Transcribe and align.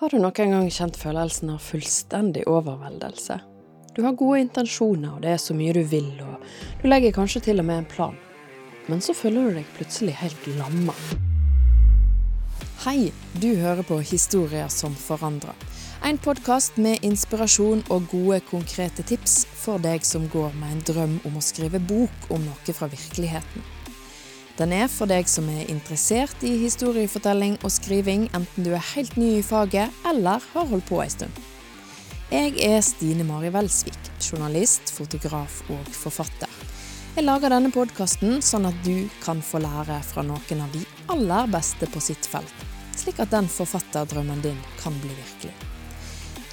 Har 0.00 0.08
du 0.08 0.16
noen 0.16 0.32
gang 0.54 0.68
kjent 0.72 0.96
følelsen 0.96 1.50
av 1.52 1.58
fullstendig 1.60 2.46
overveldelse? 2.48 3.34
Du 3.92 3.98
har 4.00 4.14
gode 4.16 4.38
intensjoner, 4.40 5.10
og 5.12 5.20
det 5.20 5.34
er 5.34 5.40
så 5.42 5.52
mye 5.52 5.74
du 5.76 5.82
vil, 5.90 6.06
og 6.24 6.38
du 6.80 6.86
legger 6.88 7.12
kanskje 7.12 7.42
til 7.44 7.60
og 7.60 7.66
med 7.68 7.82
en 7.82 7.88
plan. 7.90 8.14
Men 8.88 9.04
så 9.04 9.12
føler 9.12 9.50
du 9.50 9.58
deg 9.58 9.74
plutselig 9.74 10.14
helt 10.22 10.46
lamma. 10.56 10.94
Hei, 12.86 13.10
du 13.42 13.50
hører 13.60 13.84
på 13.84 13.98
Historier 14.00 14.72
som 14.72 14.96
forandrer. 14.96 15.68
En 16.08 16.16
podkast 16.16 16.80
med 16.80 17.04
inspirasjon 17.04 17.84
og 17.92 18.08
gode, 18.08 18.40
konkrete 18.48 19.04
tips 19.04 19.42
for 19.52 19.84
deg 19.84 20.08
som 20.08 20.24
går 20.32 20.56
med 20.62 20.78
en 20.78 20.82
drøm 20.94 21.20
om 21.28 21.36
å 21.36 21.44
skrive 21.44 21.82
bok 21.92 22.32
om 22.32 22.40
noe 22.48 22.72
fra 22.72 22.88
virkeligheten. 22.88 23.68
Den 24.60 24.74
er 24.76 24.90
for 24.92 25.08
deg 25.08 25.24
som 25.30 25.46
er 25.48 25.70
interessert 25.72 26.42
i 26.44 26.50
historiefortelling 26.60 27.54
og 27.64 27.72
skriving, 27.72 28.26
enten 28.36 28.66
du 28.66 28.74
er 28.76 28.90
helt 28.92 29.14
ny 29.16 29.38
i 29.38 29.44
faget 29.46 29.94
eller 30.04 30.44
har 30.52 30.68
holdt 30.68 30.84
på 30.90 30.98
ei 31.00 31.08
stund. 31.08 31.32
Jeg 32.28 32.52
er 32.66 32.82
Stine 32.84 33.24
Mari 33.24 33.48
Welsvik, 33.54 33.96
journalist, 34.20 34.92
fotograf 34.92 35.62
og 35.72 35.88
forfatter. 35.96 36.52
Jeg 37.16 37.24
lager 37.24 37.50
denne 37.50 37.72
podkasten 37.72 38.38
sånn 38.44 38.68
at 38.68 38.76
du 38.84 39.08
kan 39.24 39.40
få 39.40 39.62
lære 39.64 39.96
fra 40.06 40.26
noen 40.28 40.62
av 40.62 40.76
de 40.76 40.84
aller 41.10 41.48
beste 41.56 41.88
på 41.88 42.04
sitt 42.04 42.28
felt, 42.28 42.68
slik 43.00 43.18
at 43.24 43.32
den 43.32 43.48
forfatterdrømmen 43.50 44.44
din 44.44 44.60
kan 44.82 44.94
bli 45.00 45.16
virkelig. 45.16 45.56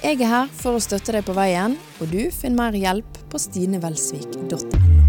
Jeg 0.00 0.22
er 0.22 0.32
her 0.32 0.50
for 0.56 0.78
å 0.78 0.82
støtte 0.82 1.12
deg 1.12 1.28
på 1.28 1.36
veien, 1.36 1.76
og 2.00 2.08
du 2.08 2.24
finner 2.32 2.64
mer 2.64 2.80
hjelp 2.80 3.22
på 3.28 3.44
stinevelsvik.no. 3.44 5.07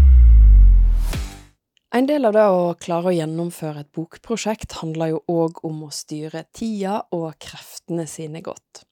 En 1.90 2.06
del 2.06 2.22
av 2.22 2.36
det 2.36 2.42
å 2.46 2.74
klare 2.78 3.10
å 3.10 3.12
gjennomføre 3.16 3.80
et 3.82 3.88
bokprosjekt 3.96 4.76
handler 4.78 5.08
jo 5.10 5.16
òg 5.32 5.56
om 5.66 5.80
å 5.82 5.88
styre 5.90 6.44
tida 6.54 7.00
og 7.16 7.32
kreftene 7.42 8.04
sine 8.06 8.38
godt. 8.46 8.84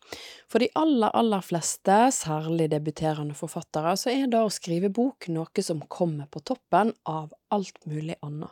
For 0.50 0.58
de 0.58 0.66
aller, 0.74 1.12
aller 1.14 1.44
fleste, 1.46 1.98
særlig 2.16 2.66
debuterende 2.72 3.36
forfattere, 3.38 3.92
så 3.94 4.10
er 4.10 4.26
det 4.32 4.40
å 4.42 4.50
skrive 4.50 4.90
bok 4.90 5.28
noe 5.30 5.62
som 5.62 5.84
kommer 5.86 6.26
på 6.26 6.42
toppen 6.42 6.90
av 7.06 7.30
alt 7.54 7.78
mulig 7.86 8.18
annet. 8.18 8.50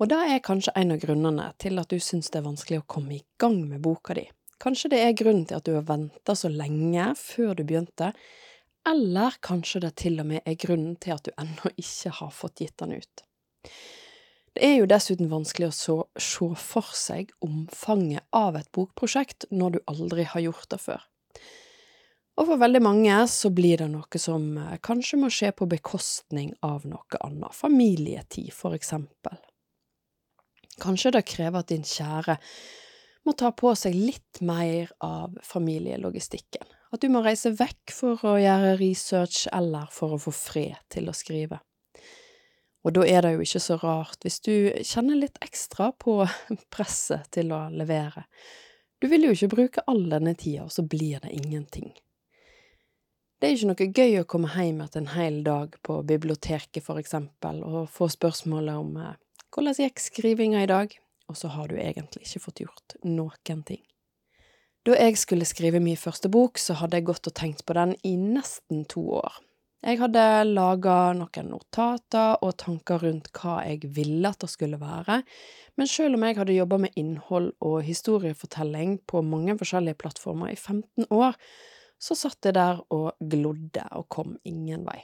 Og 0.00 0.08
det 0.08 0.22
er 0.32 0.44
kanskje 0.44 0.72
en 0.80 0.96
av 0.96 1.04
grunnene 1.04 1.50
til 1.60 1.76
at 1.82 1.92
du 1.92 2.00
syns 2.00 2.32
det 2.32 2.40
er 2.40 2.48
vanskelig 2.48 2.80
å 2.80 2.88
komme 2.88 3.18
i 3.18 3.24
gang 3.36 3.58
med 3.68 3.84
boka 3.84 4.16
di. 4.16 4.24
Kanskje 4.64 4.94
det 4.94 5.04
er 5.04 5.16
grunnen 5.16 5.44
til 5.44 5.60
at 5.60 5.68
du 5.68 5.74
har 5.76 5.84
venta 5.84 6.32
så 6.32 6.48
lenge 6.48 7.12
før 7.20 7.52
du 7.58 7.66
begynte, 7.68 8.14
eller 8.86 9.36
kanskje 9.44 9.82
det 9.86 9.94
til 10.02 10.20
og 10.22 10.28
med 10.30 10.46
er 10.46 10.58
grunnen 10.60 10.96
til 11.02 11.16
at 11.16 11.26
du 11.26 11.32
ennå 11.40 11.72
ikke 11.74 12.12
har 12.20 12.34
fått 12.34 12.62
gitt 12.62 12.76
den 12.82 12.96
ut. 12.96 13.24
Det 14.56 14.64
er 14.64 14.78
jo 14.78 14.88
dessuten 14.88 15.28
vanskelig 15.28 15.68
å 15.68 15.96
se 16.16 16.46
for 16.62 16.94
seg 16.96 17.34
omfanget 17.44 18.24
av 18.32 18.56
et 18.56 18.70
bokprosjekt 18.72 19.50
når 19.50 19.76
du 19.76 19.80
aldri 19.92 20.24
har 20.30 20.46
gjort 20.46 20.70
det 20.72 20.80
før. 20.80 21.02
Og 22.36 22.48
for 22.50 22.60
veldig 22.60 22.82
mange 22.84 23.16
så 23.32 23.50
blir 23.52 23.80
det 23.80 23.88
noe 23.92 24.20
som 24.20 24.48
eh, 24.60 24.78
kanskje 24.84 25.20
må 25.20 25.30
skje 25.32 25.52
på 25.56 25.68
bekostning 25.72 26.52
av 26.64 26.84
noe 26.88 27.20
annet, 27.24 27.56
familietid 27.56 28.52
for 28.52 28.76
eksempel. 28.76 29.38
Kanskje 30.80 31.14
det 31.16 31.24
krever 31.28 31.62
at 31.62 31.72
din 31.72 31.84
kjære 31.86 32.36
må 33.26 33.32
ta 33.32 33.50
på 33.56 33.72
seg 33.76 33.96
litt 33.96 34.42
mer 34.44 34.92
av 35.04 35.36
familielogistikken, 35.44 36.68
at 36.96 37.04
du 37.04 37.12
må 37.12 37.22
reise 37.24 37.52
vekk 37.56 37.92
for 37.94 38.26
å 38.26 38.36
gjøre 38.40 38.76
research 38.80 39.46
eller 39.54 39.88
for 39.92 40.16
å 40.16 40.20
få 40.20 40.32
fred 40.34 40.78
til 40.92 41.10
å 41.10 41.16
skrive. 41.16 41.60
Og 42.86 42.94
da 42.94 43.02
er 43.10 43.24
det 43.26 43.32
jo 43.34 43.42
ikke 43.42 43.62
så 43.62 43.76
rart 43.82 44.22
hvis 44.22 44.38
du 44.46 44.52
kjenner 44.86 45.18
litt 45.18 45.38
ekstra 45.42 45.90
på 45.98 46.20
presset 46.74 47.28
til 47.34 47.52
å 47.54 47.66
levere. 47.74 48.26
Du 49.02 49.08
vil 49.12 49.26
jo 49.26 49.34
ikke 49.34 49.52
bruke 49.52 49.84
all 49.90 50.06
denne 50.08 50.32
tida, 50.38 50.64
og 50.64 50.72
så 50.72 50.86
blir 50.86 51.20
det 51.20 51.34
ingenting. 51.34 51.90
Det 53.36 53.48
er 53.48 53.56
ikke 53.56 53.68
noe 53.68 53.88
gøy 53.98 54.14
å 54.22 54.28
komme 54.30 54.48
hjem 54.54 54.78
etter 54.80 55.02
en 55.02 55.12
hel 55.12 55.42
dag 55.44 55.74
på 55.84 55.98
biblioteket, 56.08 56.80
for 56.86 56.96
eksempel, 57.02 57.60
og 57.66 57.90
få 57.92 58.08
spørsmålet 58.08 58.80
om 58.80 58.94
eh, 59.02 59.18
hvordan 59.52 59.76
gikk 59.82 60.00
skrivinga 60.00 60.62
i 60.64 60.70
dag, 60.70 60.94
og 61.28 61.36
så 61.36 61.50
har 61.52 61.68
du 61.68 61.76
egentlig 61.76 62.24
ikke 62.24 62.44
fått 62.46 62.62
gjort 62.64 62.96
noen 63.04 63.66
ting. 63.68 63.82
Da 64.86 64.94
jeg 64.94 65.16
skulle 65.18 65.42
skrive 65.42 65.80
min 65.82 65.98
første 65.98 66.28
bok, 66.30 66.60
så 66.62 66.76
hadde 66.78 67.00
jeg 67.00 67.08
gått 67.08 67.26
og 67.26 67.34
tenkt 67.34 67.64
på 67.66 67.74
den 67.74 67.96
i 68.06 68.12
nesten 68.20 68.84
to 68.86 69.00
år. 69.18 69.40
Jeg 69.82 69.98
hadde 69.98 70.22
laga 70.46 71.10
noen 71.18 71.48
notater 71.50 72.38
og 72.38 72.54
tanker 72.62 73.02
rundt 73.02 73.32
hva 73.34 73.56
jeg 73.66 73.90
ville 73.96 74.30
at 74.30 74.44
det 74.44 74.50
skulle 74.52 74.78
være, 74.78 75.18
men 75.74 75.90
selv 75.90 76.14
om 76.14 76.28
jeg 76.28 76.38
hadde 76.38 76.54
jobba 76.54 76.78
med 76.84 76.94
innhold 77.02 77.50
og 77.66 77.80
historiefortelling 77.82 79.00
på 79.10 79.24
mange 79.26 79.58
forskjellige 79.58 79.98
plattformer 80.04 80.54
i 80.54 80.56
15 80.56 81.10
år, 81.10 81.34
så 81.98 82.14
satt 82.14 82.46
jeg 82.46 82.54
der 82.54 82.78
og 82.94 83.10
glodde 83.18 83.88
og 83.98 84.06
kom 84.06 84.38
ingen 84.46 84.86
vei. 84.86 85.00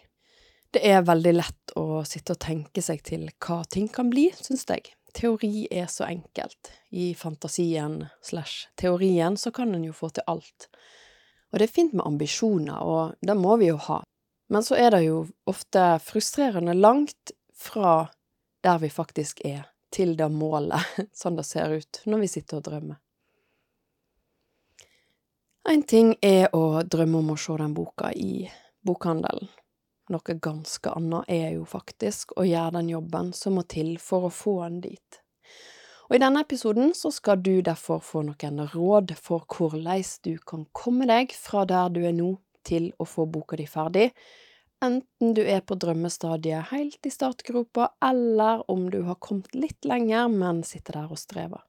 Det 0.70 0.86
er 0.86 1.02
veldig 1.10 1.34
lett 1.40 1.74
å 1.74 2.04
sitte 2.06 2.36
og 2.36 2.44
tenke 2.46 2.86
seg 2.86 3.02
til 3.02 3.26
hva 3.42 3.64
ting 3.66 3.90
kan 3.90 4.14
bli, 4.14 4.30
syns 4.38 4.62
jeg. 4.70 4.94
Teori 5.12 5.66
er 5.70 5.86
så 5.92 6.06
enkelt. 6.08 6.72
I 6.90 7.14
fantasien 7.14 8.06
slash 8.22 8.68
teorien 8.80 9.36
så 9.36 9.52
kan 9.52 9.74
en 9.74 9.84
jo 9.84 9.92
få 9.92 10.08
til 10.08 10.24
alt. 10.26 10.68
Og 11.52 11.60
det 11.60 11.68
er 11.68 11.74
fint 11.74 11.92
med 11.92 12.06
ambisjoner, 12.06 12.80
og 12.80 13.14
det 13.20 13.36
må 13.36 13.58
vi 13.60 13.68
jo 13.68 13.76
ha, 13.76 14.00
men 14.52 14.64
så 14.64 14.76
er 14.76 14.90
det 14.94 15.04
jo 15.04 15.26
ofte 15.48 15.82
frustrerende 16.04 16.74
langt 16.74 17.32
fra 17.56 18.08
der 18.64 18.78
vi 18.78 18.90
faktisk 18.90 19.40
er, 19.44 19.64
til 19.92 20.16
det 20.16 20.28
målet, 20.32 20.80
sånn 21.20 21.36
det 21.36 21.46
ser 21.48 21.76
ut 21.76 22.02
når 22.04 22.24
vi 22.24 22.28
sitter 22.32 22.60
og 22.60 22.66
drømmer. 22.68 22.98
En 25.72 25.84
ting 25.86 26.16
er 26.20 26.48
å 26.56 26.82
drømme 26.82 27.20
om 27.22 27.32
å 27.32 27.38
se 27.38 27.54
den 27.60 27.74
boka 27.76 28.10
i 28.12 28.48
bokhandelen. 28.82 29.48
Noe 30.12 30.34
ganske 30.44 30.92
annet 30.92 31.30
er 31.32 31.54
jo 31.56 31.64
faktisk 31.68 32.34
å 32.36 32.44
gjøre 32.44 32.76
den 32.76 32.90
jobben 32.92 33.32
som 33.36 33.56
må 33.56 33.64
til 33.64 33.94
for 34.02 34.28
å 34.28 34.34
få 34.34 34.58
den 34.66 34.82
dit. 34.84 35.18
Og 36.10 36.18
I 36.18 36.20
denne 36.20 36.42
episoden 36.44 36.90
så 36.92 37.08
skal 37.14 37.40
du 37.40 37.62
derfor 37.64 38.02
få 38.04 38.20
noen 38.26 38.60
råd 38.74 39.14
for 39.16 39.46
hvordan 39.48 40.02
du 40.26 40.34
kan 40.44 40.66
komme 40.76 41.08
deg 41.08 41.32
fra 41.32 41.64
der 41.64 41.88
du 41.94 42.02
er 42.04 42.12
nå, 42.12 42.34
til 42.62 42.92
å 43.00 43.06
få 43.08 43.24
boka 43.26 43.56
di 43.58 43.64
ferdig, 43.66 44.10
enten 44.84 45.32
du 45.34 45.40
er 45.42 45.64
på 45.66 45.74
drømmestadiet 45.80 46.68
helt 46.70 47.08
i 47.08 47.10
startgropa, 47.10 47.88
eller 48.04 48.62
om 48.70 48.84
du 48.90 49.00
har 49.08 49.18
kommet 49.18 49.54
litt 49.56 49.88
lenger, 49.88 50.28
men 50.28 50.62
sitter 50.66 51.00
der 51.00 51.10
og 51.10 51.18
strever. 51.18 51.64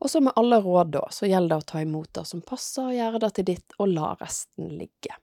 Og 0.00 0.10
så 0.12 0.22
med 0.22 0.36
alle 0.36 0.62
råd, 0.62 0.94
da, 0.96 1.04
så 1.10 1.28
gjelder 1.28 1.56
det 1.56 1.60
å 1.64 1.68
ta 1.72 1.82
imot 1.82 2.12
det 2.14 2.24
som 2.30 2.46
passer, 2.46 2.88
og 2.88 2.96
gjøre 2.96 3.20
det 3.26 3.32
til 3.36 3.50
ditt, 3.52 3.76
og 3.80 3.92
la 3.92 4.14
resten 4.20 4.76
ligge. 4.78 5.16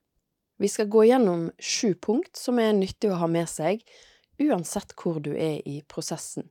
Vi 0.62 0.69
skal 0.69 0.90
gå 0.91 1.06
gjennom 1.09 1.47
sju 1.59 1.94
punkt 1.96 2.38
som 2.38 2.59
er 2.62 2.75
nyttig 2.78 3.12
å 3.12 3.19
ha 3.22 3.28
med 3.28 3.50
seg, 3.50 3.81
uansett 4.41 4.94
hvor 5.00 5.19
du 5.24 5.34
er 5.34 5.62
i 5.68 5.81
prosessen. 5.90 6.50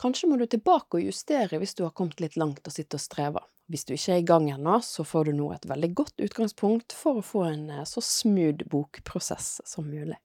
Kanskje 0.00 0.30
må 0.30 0.38
du 0.40 0.46
tilbake 0.48 0.96
og 0.96 1.04
justere 1.04 1.60
hvis 1.60 1.74
du 1.76 1.84
har 1.84 1.92
kommet 1.96 2.20
litt 2.22 2.38
langt 2.40 2.64
og 2.64 2.72
sitter 2.72 3.00
og 3.00 3.04
strever. 3.04 3.44
Hvis 3.70 3.84
du 3.86 3.92
ikke 3.94 4.14
er 4.16 4.22
i 4.22 4.26
gang 4.26 4.48
ennå, 4.50 4.80
så 4.82 5.04
får 5.06 5.28
du 5.28 5.36
nå 5.36 5.50
et 5.54 5.66
veldig 5.68 5.90
godt 5.94 6.24
utgangspunkt 6.24 6.94
for 6.96 7.20
å 7.20 7.26
få 7.26 7.44
en 7.46 7.68
eh, 7.70 7.84
så 7.86 8.02
smooth 8.02 8.64
bokprosess 8.72 9.60
som 9.68 9.86
mulig. 9.86 10.18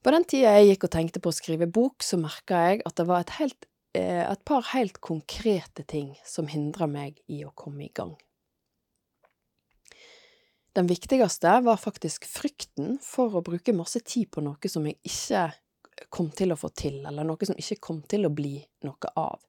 På 0.00 0.14
den 0.14 0.24
tida 0.24 0.54
jeg 0.56 0.70
gikk 0.70 0.86
og 0.86 0.94
tenkte 0.94 1.20
på 1.20 1.28
å 1.28 1.36
skrive 1.36 1.68
bok, 1.68 2.00
så 2.06 2.16
merka 2.16 2.62
jeg 2.70 2.80
at 2.88 2.96
det 2.96 3.04
var 3.10 3.26
et, 3.26 3.34
helt, 3.36 3.68
eh, 3.98 4.22
et 4.24 4.44
par 4.48 4.64
helt 4.70 5.02
konkrete 5.04 5.84
ting 5.84 6.14
som 6.24 6.48
hindra 6.48 6.88
meg 6.88 7.20
i 7.28 7.42
å 7.44 7.52
komme 7.52 7.84
i 7.84 7.92
gang. 7.92 8.14
Den 10.72 10.86
viktigste 10.86 11.60
var 11.60 11.76
faktisk 11.76 12.24
frykten 12.30 12.98
for 13.02 13.34
å 13.34 13.42
bruke 13.42 13.74
masse 13.74 14.00
tid 14.06 14.30
på 14.30 14.42
noe 14.44 14.70
som 14.70 14.86
jeg 14.86 15.00
ikke 15.02 15.48
kom 16.14 16.30
til 16.30 16.54
å 16.54 16.58
få 16.58 16.70
til, 16.78 17.00
eller 17.06 17.26
noe 17.26 17.46
som 17.46 17.58
ikke 17.58 17.80
kom 17.82 18.00
til 18.08 18.28
å 18.28 18.32
bli 18.32 18.54
noe 18.86 19.10
av. 19.18 19.40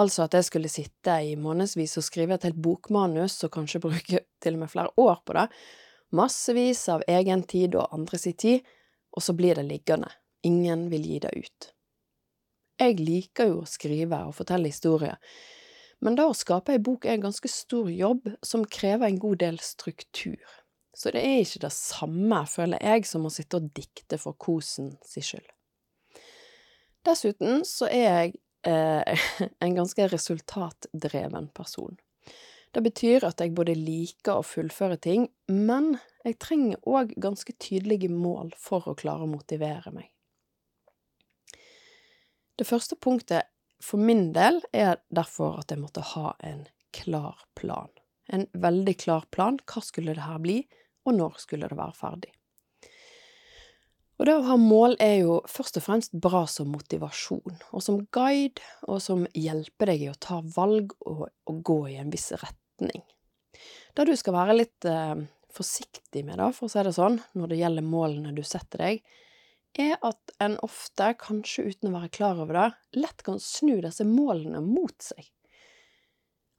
Altså 0.00 0.24
at 0.24 0.34
jeg 0.34 0.48
skulle 0.48 0.72
sitte 0.72 1.14
i 1.22 1.36
månedsvis 1.36 1.98
og 2.00 2.06
skrive 2.06 2.36
et 2.36 2.46
helt 2.48 2.60
bokmanus, 2.64 3.38
og 3.46 3.52
kanskje 3.54 3.82
bruke 3.84 4.24
til 4.42 4.56
og 4.56 4.64
med 4.64 4.72
flere 4.72 4.92
år 5.00 5.20
på 5.24 5.36
det, 5.36 5.46
massevis 6.16 6.86
av 6.92 7.04
egen 7.08 7.44
tid 7.48 7.76
og 7.78 7.92
andres 7.94 8.26
tid, 8.40 8.66
og 9.12 9.22
så 9.22 9.36
blir 9.36 9.60
det 9.60 9.68
liggende. 9.68 10.10
Ingen 10.48 10.88
vil 10.90 11.06
gi 11.06 11.18
det 11.22 11.32
ut. 11.36 11.72
Jeg 12.82 12.98
liker 12.98 13.52
jo 13.52 13.60
å 13.62 13.68
skrive 13.68 14.24
og 14.26 14.34
fortelle 14.34 14.72
historier, 14.72 15.20
men 16.02 16.18
det 16.18 16.26
å 16.26 16.34
skape 16.34 16.74
ei 16.74 16.82
bok 16.82 17.06
er 17.06 17.16
en 17.16 17.28
ganske 17.28 17.48
stor 17.50 17.90
jobb 17.92 18.26
som 18.42 18.66
krever 18.66 19.06
en 19.06 19.20
god 19.22 19.38
del 19.44 19.58
struktur. 19.62 20.42
Så 20.92 21.12
det 21.14 21.22
er 21.24 21.40
ikke 21.40 21.62
det 21.64 21.72
samme, 21.72 22.42
føler 22.50 22.82
jeg, 22.82 23.06
som 23.08 23.24
å 23.24 23.32
sitte 23.32 23.60
og 23.60 23.70
dikte 23.76 24.18
for 24.20 24.36
kosen 24.36 24.96
si 25.06 25.22
skyld. 25.24 25.46
Dessuten 27.06 27.62
så 27.66 27.88
er 27.90 28.02
jeg 28.06 28.34
eh, 28.68 29.28
en 29.64 29.78
ganske 29.78 30.08
resultatdreven 30.10 31.48
person. 31.54 31.96
Det 32.72 32.82
betyr 32.82 33.26
at 33.28 33.40
jeg 33.42 33.54
både 33.54 33.76
liker 33.76 34.40
å 34.40 34.46
fullføre 34.46 34.96
ting, 35.02 35.26
men 35.46 35.94
jeg 36.24 36.38
trenger 36.40 36.82
òg 36.88 37.12
ganske 37.20 37.54
tydelige 37.60 38.08
mål 38.10 38.54
for 38.58 38.88
å 38.88 38.96
klare 38.98 39.26
å 39.26 39.30
motivere 39.30 39.92
meg. 39.92 40.08
Det 42.56 42.68
første 42.68 42.96
punktet 43.00 43.51
for 43.82 44.02
min 44.02 44.30
del 44.36 44.60
er 44.72 45.00
derfor 45.10 45.58
at 45.62 45.72
jeg 45.72 45.82
måtte 45.82 46.04
ha 46.14 46.36
en 46.46 46.64
klar 46.94 47.42
plan. 47.58 47.90
En 48.32 48.46
veldig 48.52 48.94
klar 49.02 49.26
plan. 49.34 49.58
Hva 49.66 49.82
skulle 49.84 50.14
det 50.14 50.24
her 50.26 50.38
bli, 50.42 50.60
og 51.06 51.18
når 51.18 51.42
skulle 51.42 51.68
det 51.68 51.78
være 51.78 51.98
ferdig? 51.98 52.30
Og 54.20 54.28
det 54.28 54.36
å 54.38 54.44
ha 54.46 54.56
mål 54.60 54.94
er 55.02 55.16
jo 55.24 55.40
først 55.50 55.80
og 55.80 55.82
fremst 55.82 56.12
bra 56.14 56.44
som 56.46 56.68
motivasjon, 56.70 57.56
og 57.74 57.82
som 57.82 58.04
guide, 58.14 58.62
og 58.86 59.00
som 59.02 59.24
hjelper 59.34 59.90
deg 59.90 60.04
i 60.04 60.10
å 60.12 60.18
ta 60.20 60.38
valg 60.54 60.94
og, 61.00 61.24
og 61.50 61.62
gå 61.66 61.78
i 61.90 61.96
en 61.98 62.12
viss 62.12 62.30
retning. 62.36 63.02
Det 63.96 64.06
du 64.06 64.14
skal 64.16 64.36
være 64.36 64.54
litt 64.60 64.86
eh, 64.86 65.24
forsiktig 65.52 66.22
med, 66.28 66.38
da, 66.38 66.52
for 66.54 66.68
å 66.68 66.72
si 66.72 66.84
det 66.86 66.94
sånn, 66.94 67.18
når 67.34 67.50
det 67.50 67.60
gjelder 67.64 67.88
målene 67.88 68.36
du 68.36 68.44
setter 68.46 68.86
deg, 68.86 69.02
er 69.78 69.94
at 70.04 70.34
en 70.42 70.58
ofte, 70.64 71.12
kanskje 71.20 71.70
uten 71.70 71.90
å 71.90 71.96
være 71.96 72.12
klar 72.12 72.40
over 72.40 72.58
det, 72.58 72.66
lett 73.00 73.22
kan 73.24 73.40
snu 73.40 73.78
disse 73.84 74.04
målene 74.08 74.60
mot 74.64 74.96
seg. 75.00 75.28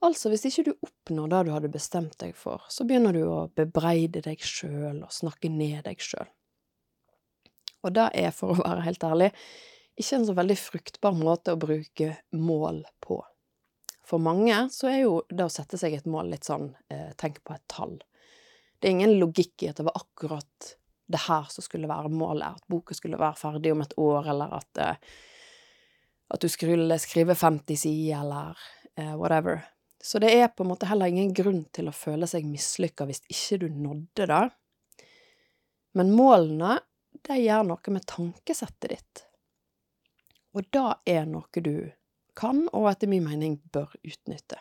Altså, 0.03 0.31
hvis 0.31 0.47
ikke 0.49 0.65
du 0.67 0.71
oppnår 0.83 1.29
det 1.31 1.41
du 1.47 1.51
hadde 1.53 1.71
bestemt 1.71 2.17
deg 2.19 2.33
for, 2.35 2.63
så 2.73 2.83
begynner 2.87 3.15
du 3.15 3.21
å 3.23 3.45
bebreide 3.55 4.23
deg 4.25 4.41
sjøl 4.43 5.03
og 5.05 5.13
snakke 5.15 5.51
ned 5.51 5.85
deg 5.87 6.01
sjøl. 6.03 6.27
Og 7.83 7.93
det 7.95 8.09
er, 8.19 8.31
for 8.35 8.51
å 8.51 8.63
være 8.63 8.83
helt 8.87 9.05
ærlig, 9.07 9.29
ikke 9.99 10.17
en 10.17 10.27
så 10.27 10.35
veldig 10.35 10.57
fruktbar 10.57 11.15
måte 11.15 11.53
å 11.53 11.59
bruke 11.59 12.15
mål 12.35 12.81
på. 13.03 13.19
For 14.03 14.19
mange 14.19 14.65
så 14.73 14.89
er 14.91 15.03
jo 15.05 15.19
det 15.31 15.45
å 15.45 15.53
sette 15.53 15.79
seg 15.79 15.95
et 15.95 16.09
mål 16.09 16.33
litt 16.33 16.47
sånn 16.47 16.71
eh, 16.91 17.13
tenk 17.19 17.39
på 17.45 17.55
et 17.55 17.63
tall. 17.71 17.95
Det 18.79 18.89
er 18.89 18.97
ingen 18.97 19.15
logikk 19.21 19.63
i 19.63 19.69
at 19.71 19.79
det 19.79 19.85
var 19.87 20.01
akkurat 20.01 20.73
det 21.11 21.25
her 21.27 21.49
som 21.51 21.65
skulle 21.65 21.89
være 21.89 22.11
målet, 22.13 22.55
at 22.57 22.67
boka 22.71 22.95
skulle 22.95 23.19
være 23.19 23.39
ferdig 23.39 23.73
om 23.73 23.83
et 23.83 23.93
år, 23.99 24.29
eller 24.33 24.55
at, 24.59 24.79
uh, 24.79 24.95
at 26.33 26.41
du 26.41 26.49
skulle 26.51 26.97
skrive 27.01 27.35
50 27.35 27.77
sider, 27.85 28.21
eller 28.21 28.57
uh, 28.99 29.15
whatever. 29.19 29.65
Så 30.03 30.19
det 30.19 30.33
er 30.35 30.49
på 30.51 30.65
en 30.65 30.73
måte 30.73 30.87
heller 30.89 31.11
ingen 31.11 31.31
grunn 31.35 31.63
til 31.71 31.87
å 31.87 31.95
føle 31.95 32.27
seg 32.27 32.47
mislykka 32.47 33.07
hvis 33.07 33.23
ikke 33.31 33.61
du 33.61 33.69
nådde 33.71 34.27
det. 34.27 34.43
Men 35.95 36.11
målene, 36.11 36.79
de 37.23 37.37
gjør 37.39 37.63
noe 37.69 37.93
med 37.93 38.07
tankesettet 38.09 38.89
ditt. 38.91 39.23
Og 40.53 40.67
det 40.73 40.89
er 41.13 41.25
noe 41.29 41.63
du 41.63 41.89
kan, 42.37 42.65
og 42.73 42.89
etter 42.91 43.09
min 43.09 43.23
mening 43.25 43.57
bør 43.73 43.93
utnytte. 44.03 44.59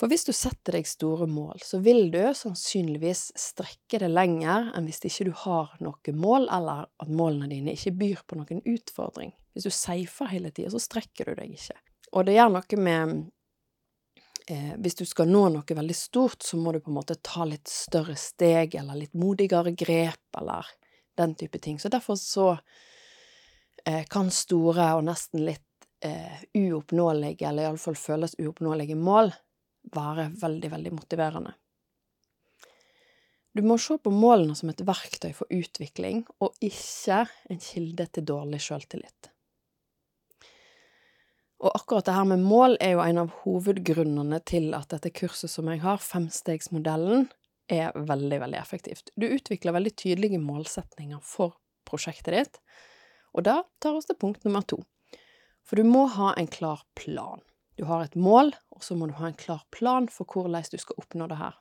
For 0.00 0.08
hvis 0.08 0.24
du 0.24 0.30
setter 0.32 0.78
deg 0.78 0.86
store 0.88 1.26
mål, 1.28 1.58
så 1.60 1.76
vil 1.84 2.06
du 2.08 2.22
sannsynligvis 2.32 3.34
strekke 3.36 3.98
det 4.00 4.08
lenger 4.08 4.70
enn 4.72 4.86
hvis 4.88 5.02
ikke 5.04 5.26
du 5.28 5.34
har 5.42 5.74
noe 5.84 6.14
mål, 6.16 6.46
eller 6.48 6.86
at 6.88 7.10
målene 7.12 7.50
dine 7.50 7.74
ikke 7.76 7.92
byr 8.00 8.22
på 8.24 8.38
noen 8.40 8.62
utfordring. 8.64 9.34
Hvis 9.52 9.66
du 9.68 9.74
safer 9.74 10.30
hele 10.32 10.52
tida, 10.56 10.70
så 10.72 10.80
strekker 10.80 11.28
du 11.28 11.42
deg 11.42 11.52
ikke. 11.52 11.76
Og 12.16 12.24
det 12.24 12.38
gjør 12.38 12.54
noe 12.54 12.78
med 12.80 13.12
eh, 14.48 14.72
Hvis 14.80 14.96
du 15.02 15.04
skal 15.04 15.28
nå 15.28 15.44
noe 15.52 15.76
veldig 15.82 15.98
stort, 15.98 16.48
så 16.48 16.56
må 16.56 16.72
du 16.72 16.80
på 16.80 16.94
en 16.94 16.96
måte 16.96 17.18
ta 17.20 17.44
litt 17.44 17.68
større 17.68 18.16
steg, 18.16 18.78
eller 18.80 19.02
litt 19.02 19.12
modigere 19.12 19.74
grep, 19.76 20.24
eller 20.40 20.64
den 21.20 21.36
type 21.36 21.60
ting. 21.60 21.76
Så 21.76 21.92
derfor 21.92 22.16
så 22.16 22.48
eh, 23.84 24.08
kan 24.08 24.32
store 24.32 24.94
og 24.96 25.04
nesten 25.12 25.44
litt 25.44 25.92
eh, 26.00 26.40
uoppnåelige, 26.56 27.52
eller 27.52 27.68
iallfall 27.68 28.00
føles 28.00 28.38
uoppnåelige 28.40 28.96
mål, 28.96 29.34
være 29.94 30.30
veldig, 30.40 30.70
veldig 30.70 30.92
motiverende. 30.94 31.54
Du 33.52 33.64
må 33.66 33.76
se 33.82 33.96
på 33.98 34.12
målene 34.14 34.54
som 34.54 34.70
et 34.70 34.82
verktøy 34.86 35.32
for 35.34 35.50
utvikling, 35.50 36.22
og 36.38 36.54
ikke 36.62 37.24
en 37.50 37.62
kilde 37.62 38.06
til 38.14 38.26
dårlig 38.28 38.60
sjøltillit. 38.62 39.30
Og 41.60 41.74
akkurat 41.76 42.06
det 42.06 42.14
her 42.16 42.28
med 42.30 42.44
mål 42.46 42.78
er 42.80 42.94
jo 42.94 43.02
en 43.04 43.20
av 43.24 43.34
hovedgrunnene 43.42 44.38
til 44.48 44.70
at 44.76 44.94
dette 44.94 45.12
kurset 45.12 45.52
som 45.52 45.68
jeg 45.68 45.82
har, 45.82 46.00
femstegsmodellen, 46.00 47.26
er 47.70 47.92
veldig, 47.94 48.38
veldig 48.42 48.58
effektivt. 48.58 49.12
Du 49.14 49.28
utvikler 49.28 49.76
veldig 49.76 49.92
tydelige 49.98 50.40
målsetninger 50.42 51.20
for 51.22 51.58
prosjektet 51.86 52.34
ditt, 52.34 52.56
og 53.34 53.44
da 53.46 53.60
tar 53.82 53.98
oss 53.98 54.08
til 54.08 54.18
punkt 54.18 54.46
nummer 54.46 54.64
to. 54.66 54.80
For 55.66 55.78
du 55.78 55.86
må 55.86 56.06
ha 56.16 56.32
en 56.38 56.48
klar 56.50 56.82
plan. 56.98 57.42
Du 57.80 57.86
har 57.88 58.04
et 58.04 58.16
mål, 58.16 58.52
og 58.76 58.84
så 58.84 58.92
må 58.92 59.06
du 59.08 59.14
ha 59.16 59.30
en 59.30 59.38
klar 59.40 59.62
plan 59.72 60.04
for 60.12 60.28
hvordan 60.28 60.66
du 60.68 60.76
skal 60.76 60.98
oppnå 61.00 61.30
det 61.30 61.38
her. 61.40 61.54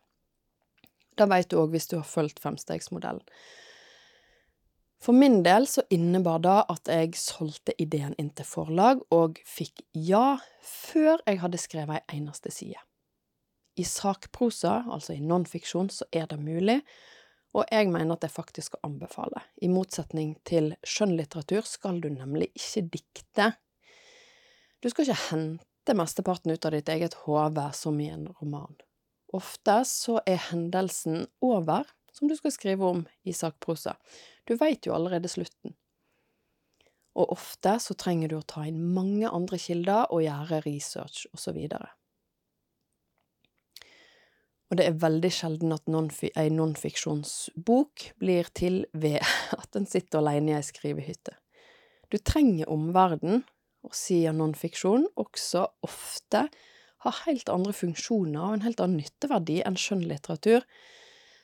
Det 1.15 1.27
vet 1.31 1.47
du 1.47 1.55
òg 1.61 1.71
hvis 1.71 1.87
du 1.87 1.95
har 1.95 2.07
fulgt 2.07 2.41
femstegsmodellen. 2.43 3.23
For 4.99 5.15
min 5.15 5.37
del 5.45 5.63
så 5.71 5.85
innebar 5.95 6.41
det 6.43 6.57
at 6.73 6.91
jeg 6.91 7.15
solgte 7.15 7.71
ideen 7.79 8.17
inn 8.19 8.33
til 8.35 8.43
forlag, 8.43 8.99
og 9.15 9.39
fikk 9.47 9.85
ja 9.95 10.41
før 10.59 11.23
jeg 11.23 11.39
hadde 11.39 11.61
skrevet 11.61 12.01
ei 12.01 12.19
eneste 12.19 12.51
side. 12.51 12.83
I 13.79 13.87
sakprosa, 13.87 14.81
altså 14.91 15.15
i 15.15 15.23
nonfiksjon, 15.23 15.87
så 15.87 16.03
er 16.11 16.27
det 16.27 16.41
mulig, 16.43 16.81
og 17.55 17.63
jeg 17.71 17.87
mener 17.95 18.17
at 18.19 18.27
jeg 18.27 18.35
faktisk 18.35 18.73
skal 18.73 18.91
anbefale. 18.91 19.45
I 19.63 19.71
motsetning 19.71 20.35
til 20.43 20.73
skjønnlitteratur 20.83 21.63
skal 21.63 22.03
du 22.03 22.11
nemlig 22.11 22.51
ikke 22.59 22.85
dikte. 22.99 23.53
Du 24.83 24.91
skal 24.91 25.07
ikke 25.07 25.21
hente 25.29 25.68
hente 25.89 25.97
mesteparten 25.97 26.51
ut 26.51 26.65
av 26.65 26.71
ditt 26.71 26.89
eget 26.89 27.13
hode 27.25 27.71
som 27.73 27.99
i 27.99 28.09
en 28.09 28.27
roman. 28.27 28.75
Ofte 29.33 29.85
så 29.85 30.19
er 30.25 30.37
hendelsen 30.51 31.27
over, 31.41 31.87
som 32.13 32.27
du 32.29 32.35
skal 32.37 32.51
skrive 32.51 32.85
om 32.85 33.07
i 33.23 33.33
sakprosa. 33.33 33.95
Du 34.45 34.55
veit 34.55 34.85
jo 34.85 34.93
allerede 34.93 35.29
slutten. 35.29 35.73
Og 37.17 37.31
ofte 37.33 37.79
så 37.81 37.93
trenger 37.97 38.29
du 38.29 38.37
å 38.37 38.45
ta 38.45 38.67
inn 38.69 38.93
mange 38.93 39.29
andre 39.29 39.57
kilder 39.57 40.13
og 40.13 40.21
gjøre 40.27 40.61
research 40.67 41.25
osv. 41.33 41.57
Og, 44.69 44.77
det 44.77 44.85
er 44.85 45.01
veldig 45.01 45.33
sjelden 45.33 45.73
at 45.73 45.89
ei 46.35 46.49
nonfiksjonsbok 46.53 48.11
blir 48.21 48.45
til 48.53 48.85
ved 48.93 49.25
at 49.61 49.73
en 49.75 49.89
sitter 49.89 50.21
alene 50.21 50.53
i 50.53 50.59
ei 50.59 50.65
skrivehytte. 50.65 51.33
Du 52.13 52.21
trenger 52.21 52.69
omverdenen 52.69 53.41
og 53.85 53.95
siden 53.95 54.39
nonfiksjon 54.41 55.07
også 55.19 55.65
ofte 55.85 56.47
har 57.05 57.21
helt 57.25 57.51
andre 57.51 57.73
funksjoner 57.75 58.41
og 58.43 58.57
en 58.57 58.65
helt 58.65 58.81
annen 58.83 58.99
nytteverdi 58.99 59.61
enn 59.65 59.77
skjønnlitteratur, 59.79 60.65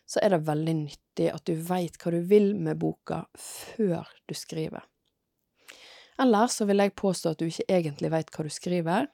så 0.05 0.21
er 0.21 0.35
det 0.35 0.45
veldig 0.47 0.73
nyttig 0.83 1.29
at 1.31 1.45
du 1.47 1.55
veit 1.67 1.95
hva 2.01 2.11
du 2.13 2.19
vil 2.29 2.51
med 2.59 2.77
boka 2.81 3.23
før 3.39 4.09
du 4.27 4.35
skriver. 4.37 4.83
Eller 6.21 6.51
så 6.51 6.67
vil 6.67 6.83
jeg 6.83 6.95
påstå 6.95 7.33
at 7.33 7.41
du 7.41 7.47
ikke 7.47 7.67
egentlig 7.71 8.11
veit 8.13 8.31
hva 8.31 8.45
du 8.45 8.51
skriver, 8.53 9.07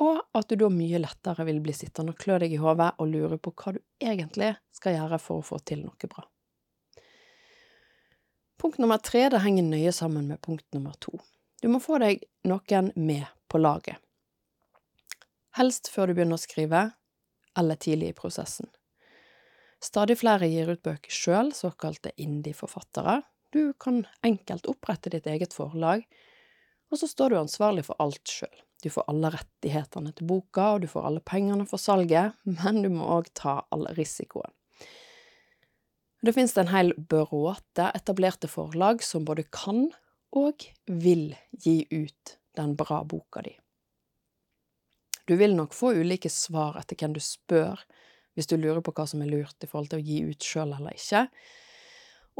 og 0.00 0.20
at 0.36 0.48
du 0.48 0.56
da 0.56 0.70
mye 0.72 1.00
lettere 1.02 1.44
vil 1.44 1.60
bli 1.60 1.74
sittende 1.76 2.14
og 2.14 2.20
klø 2.20 2.38
deg 2.40 2.54
i 2.56 2.60
hodet 2.60 2.94
og 3.02 3.10
lure 3.10 3.36
på 3.36 3.52
hva 3.52 3.74
du 3.76 3.80
egentlig 4.00 4.54
skal 4.76 4.96
gjøre 4.96 5.18
for 5.20 5.40
å 5.40 5.44
få 5.44 5.58
til 5.64 5.82
noe 5.84 6.08
bra. 6.08 6.24
Punkt 8.60 8.80
nummer 8.80 9.00
tre 9.00 9.26
det 9.32 9.40
henger 9.40 9.68
nøye 9.68 9.92
sammen 9.92 10.26
med 10.28 10.40
punkt 10.44 10.66
nummer 10.76 10.96
to. 11.00 11.16
Du 11.60 11.68
må 11.68 11.80
få 11.80 11.98
deg 12.00 12.22
noen 12.48 12.92
med 12.96 13.26
på 13.50 13.60
laget. 13.60 14.00
Helst 15.58 15.90
før 15.92 16.08
du 16.08 16.16
begynner 16.16 16.38
å 16.38 16.40
skrive, 16.40 16.82
eller 17.58 17.76
tidlig 17.76 18.12
i 18.12 18.16
prosessen. 18.16 18.70
Stadig 19.82 20.18
flere 20.20 20.48
gir 20.48 20.70
ut 20.70 20.82
bøker 20.84 21.12
sjøl, 21.12 21.52
såkalte 21.56 22.12
indie-forfattere. 22.20 23.20
Du 23.50 23.72
kan 23.80 24.04
enkelt 24.24 24.68
opprette 24.70 25.10
ditt 25.12 25.26
eget 25.26 25.56
forlag, 25.56 26.04
og 26.90 27.00
så 27.00 27.08
står 27.10 27.32
du 27.32 27.40
ansvarlig 27.40 27.86
for 27.88 27.98
alt 28.02 28.28
sjøl. 28.28 28.54
Du 28.80 28.88
får 28.92 29.08
alle 29.12 29.32
rettighetene 29.34 30.12
til 30.16 30.28
boka, 30.30 30.74
og 30.74 30.84
du 30.84 30.88
får 30.88 31.08
alle 31.08 31.24
pengene 31.24 31.66
for 31.68 31.82
salget, 31.82 32.36
men 32.60 32.84
du 32.84 32.90
må 32.92 33.08
òg 33.18 33.32
ta 33.36 33.60
all 33.74 33.88
risikoen. 33.98 34.52
Det 36.20 36.34
finnes 36.36 36.52
en 36.60 36.68
hel 36.68 36.92
bråte 36.96 37.86
etablerte 37.96 38.48
forlag 38.52 39.00
som 39.04 39.24
både 39.24 39.46
kan 39.48 39.86
og 40.36 40.66
vil 40.86 41.32
gi 41.52 41.82
ut 41.90 42.36
den 42.56 42.76
bra 42.78 43.02
boka 43.04 43.42
di. 43.42 43.54
Du 45.26 45.36
vil 45.36 45.54
nok 45.54 45.74
få 45.74 45.92
ulike 45.94 46.30
svar 46.32 46.78
etter 46.80 46.98
hvem 46.98 47.14
du 47.14 47.20
spør, 47.22 47.78
hvis 48.34 48.48
du 48.50 48.56
lurer 48.58 48.82
på 48.82 48.94
hva 48.94 49.06
som 49.06 49.22
er 49.22 49.30
lurt 49.30 49.62
i 49.62 49.68
forhold 49.70 49.92
til 49.92 50.00
å 50.00 50.06
gi 50.06 50.22
ut 50.26 50.46
sjøl 50.46 50.74
eller 50.74 50.96
ikke. 50.96 51.26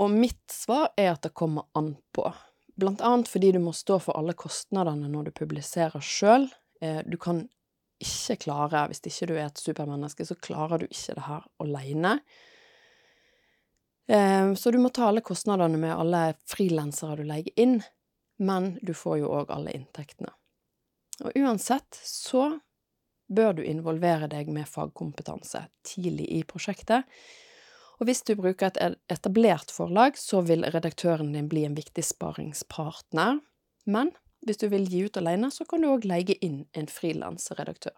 Og 0.01 0.11
mitt 0.15 0.43
svar 0.51 0.91
er 0.99 1.13
at 1.13 1.23
det 1.27 1.35
kommer 1.37 1.69
an 1.79 1.93
på, 2.15 2.25
blant 2.81 3.03
annet 3.05 3.31
fordi 3.31 3.53
du 3.55 3.61
må 3.63 3.75
stå 3.77 3.99
for 4.03 4.19
alle 4.19 4.35
kostnadene 4.39 5.11
når 5.13 5.29
du 5.29 5.33
publiserer 5.43 6.03
sjøl. 6.03 6.49
Eh, 6.81 7.03
du 7.07 7.19
kan 7.21 7.45
ikke 8.01 8.39
klare, 8.47 8.87
hvis 8.89 9.03
ikke 9.05 9.29
du 9.29 9.35
er 9.37 9.49
et 9.49 9.61
supermenneske, 9.61 10.25
så 10.25 10.39
klarer 10.41 10.81
du 10.81 10.87
ikke 10.89 11.19
det 11.19 11.27
her 11.27 11.45
aleine. 11.61 12.15
Eh, 14.11 14.55
så 14.55 14.71
du 14.71 14.79
må 14.83 14.89
ta 14.91 15.07
alle 15.07 15.23
kostnadene 15.23 15.79
med 15.79 15.95
alle 15.95 16.23
frilansere 16.51 17.21
du 17.21 17.29
legger 17.29 17.61
inn, 17.63 17.77
men 18.43 18.73
du 18.83 18.91
får 18.97 19.21
jo 19.21 19.31
òg 19.39 19.53
alle 19.55 19.75
inntektene. 19.77 20.33
Og 21.23 21.37
uansett 21.39 22.01
så 22.03 22.57
bør 23.31 23.61
du 23.61 23.63
involvere 23.63 24.27
deg 24.33 24.51
med 24.51 24.67
fagkompetanse 24.67 25.63
tidlig 25.87 26.27
i 26.41 26.41
prosjektet. 26.43 27.07
Og 28.01 28.09
hvis 28.09 28.25
du 28.27 28.33
bruker 28.35 28.73
et 28.73 28.99
etablert 29.13 29.71
forlag, 29.71 30.19
så 30.19 30.41
vil 30.43 30.65
redaktøren 30.67 31.31
din 31.37 31.47
bli 31.53 31.63
en 31.69 31.79
viktig 31.79 32.03
sparingspartner. 32.11 33.39
Men 33.87 34.11
hvis 34.43 34.59
du 34.59 34.71
vil 34.73 34.89
gi 34.91 35.05
ut 35.07 35.21
alene, 35.21 35.53
så 35.55 35.69
kan 35.69 35.85
du 35.85 35.93
òg 35.93 36.09
leie 36.09 36.35
inn 36.43 36.65
en 36.75 36.91
frilansredaktør. 36.91 37.95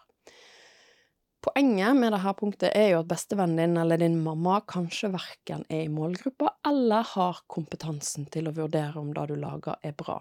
Poenget 1.43 1.97
med 1.99 2.13
dette 2.15 2.33
punktet 2.39 2.71
er 2.79 2.93
jo 2.93 3.01
at 3.03 3.09
bestevennen 3.11 3.59
din 3.59 3.81
eller 3.83 3.99
din 3.99 4.21
mamma 4.23 4.61
kanskje 4.71 5.11
verken 5.11 5.65
er 5.69 5.89
i 5.89 5.91
målgruppa 5.91 6.53
eller 6.69 7.03
har 7.17 7.41
kompetansen 7.51 8.29
til 8.31 8.47
å 8.47 8.55
vurdere 8.55 9.01
om 9.01 9.11
det 9.17 9.25
du 9.33 9.35
lager 9.41 9.81
er 9.83 9.97
bra. 9.99 10.21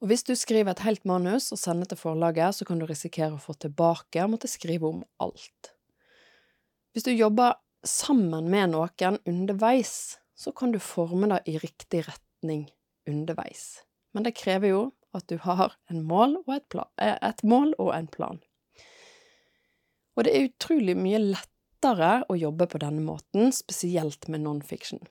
Og 0.00 0.08
hvis 0.08 0.24
du 0.24 0.32
skriver 0.36 0.72
et 0.72 0.82
helt 0.84 1.04
manus 1.08 1.50
og 1.52 1.60
sender 1.60 1.88
til 1.88 2.00
forlaget, 2.00 2.56
så 2.56 2.64
kan 2.68 2.80
du 2.80 2.86
risikere 2.88 3.36
å 3.36 3.40
få 3.40 3.54
tilbake 3.60 4.24
og 4.24 4.34
måtte 4.34 4.48
skrive 4.48 4.88
om 4.88 5.04
alt. 5.20 5.74
Hvis 6.92 7.04
du 7.04 7.12
jobber 7.12 7.58
sammen 7.84 8.48
med 8.52 8.72
noen 8.72 9.20
underveis, 9.28 10.16
så 10.36 10.52
kan 10.56 10.72
du 10.72 10.80
forme 10.80 11.28
det 11.32 11.42
i 11.48 11.58
riktig 11.60 12.06
retning 12.08 12.66
underveis. 13.08 13.84
Men 14.16 14.24
det 14.24 14.36
krever 14.40 14.72
jo 14.72 14.82
at 15.14 15.28
du 15.28 15.36
har 15.44 15.76
mål 15.92 16.40
et, 16.56 16.80
eh, 17.00 17.18
et 17.20 17.44
mål 17.44 17.74
og 17.78 17.94
en 17.94 18.08
plan. 18.08 18.40
Og 20.14 20.26
det 20.26 20.34
er 20.34 20.48
utrolig 20.48 20.94
mye 20.98 21.20
lettere 21.22 22.22
å 22.30 22.36
jobbe 22.38 22.68
på 22.70 22.80
denne 22.82 23.02
måten, 23.04 23.50
spesielt 23.54 24.28
med 24.30 24.44
non-fiction. 24.44 25.02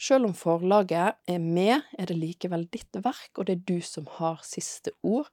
Selv 0.00 0.30
om 0.30 0.34
forlaget 0.36 1.18
er 1.28 1.40
med, 1.42 1.82
er 1.98 2.08
det 2.08 2.16
likevel 2.16 2.64
ditt 2.72 2.96
verk, 3.04 3.34
og 3.36 3.48
det 3.48 3.58
er 3.58 3.64
du 3.68 3.80
som 3.84 4.06
har 4.16 4.40
siste 4.46 4.94
ord. 5.02 5.28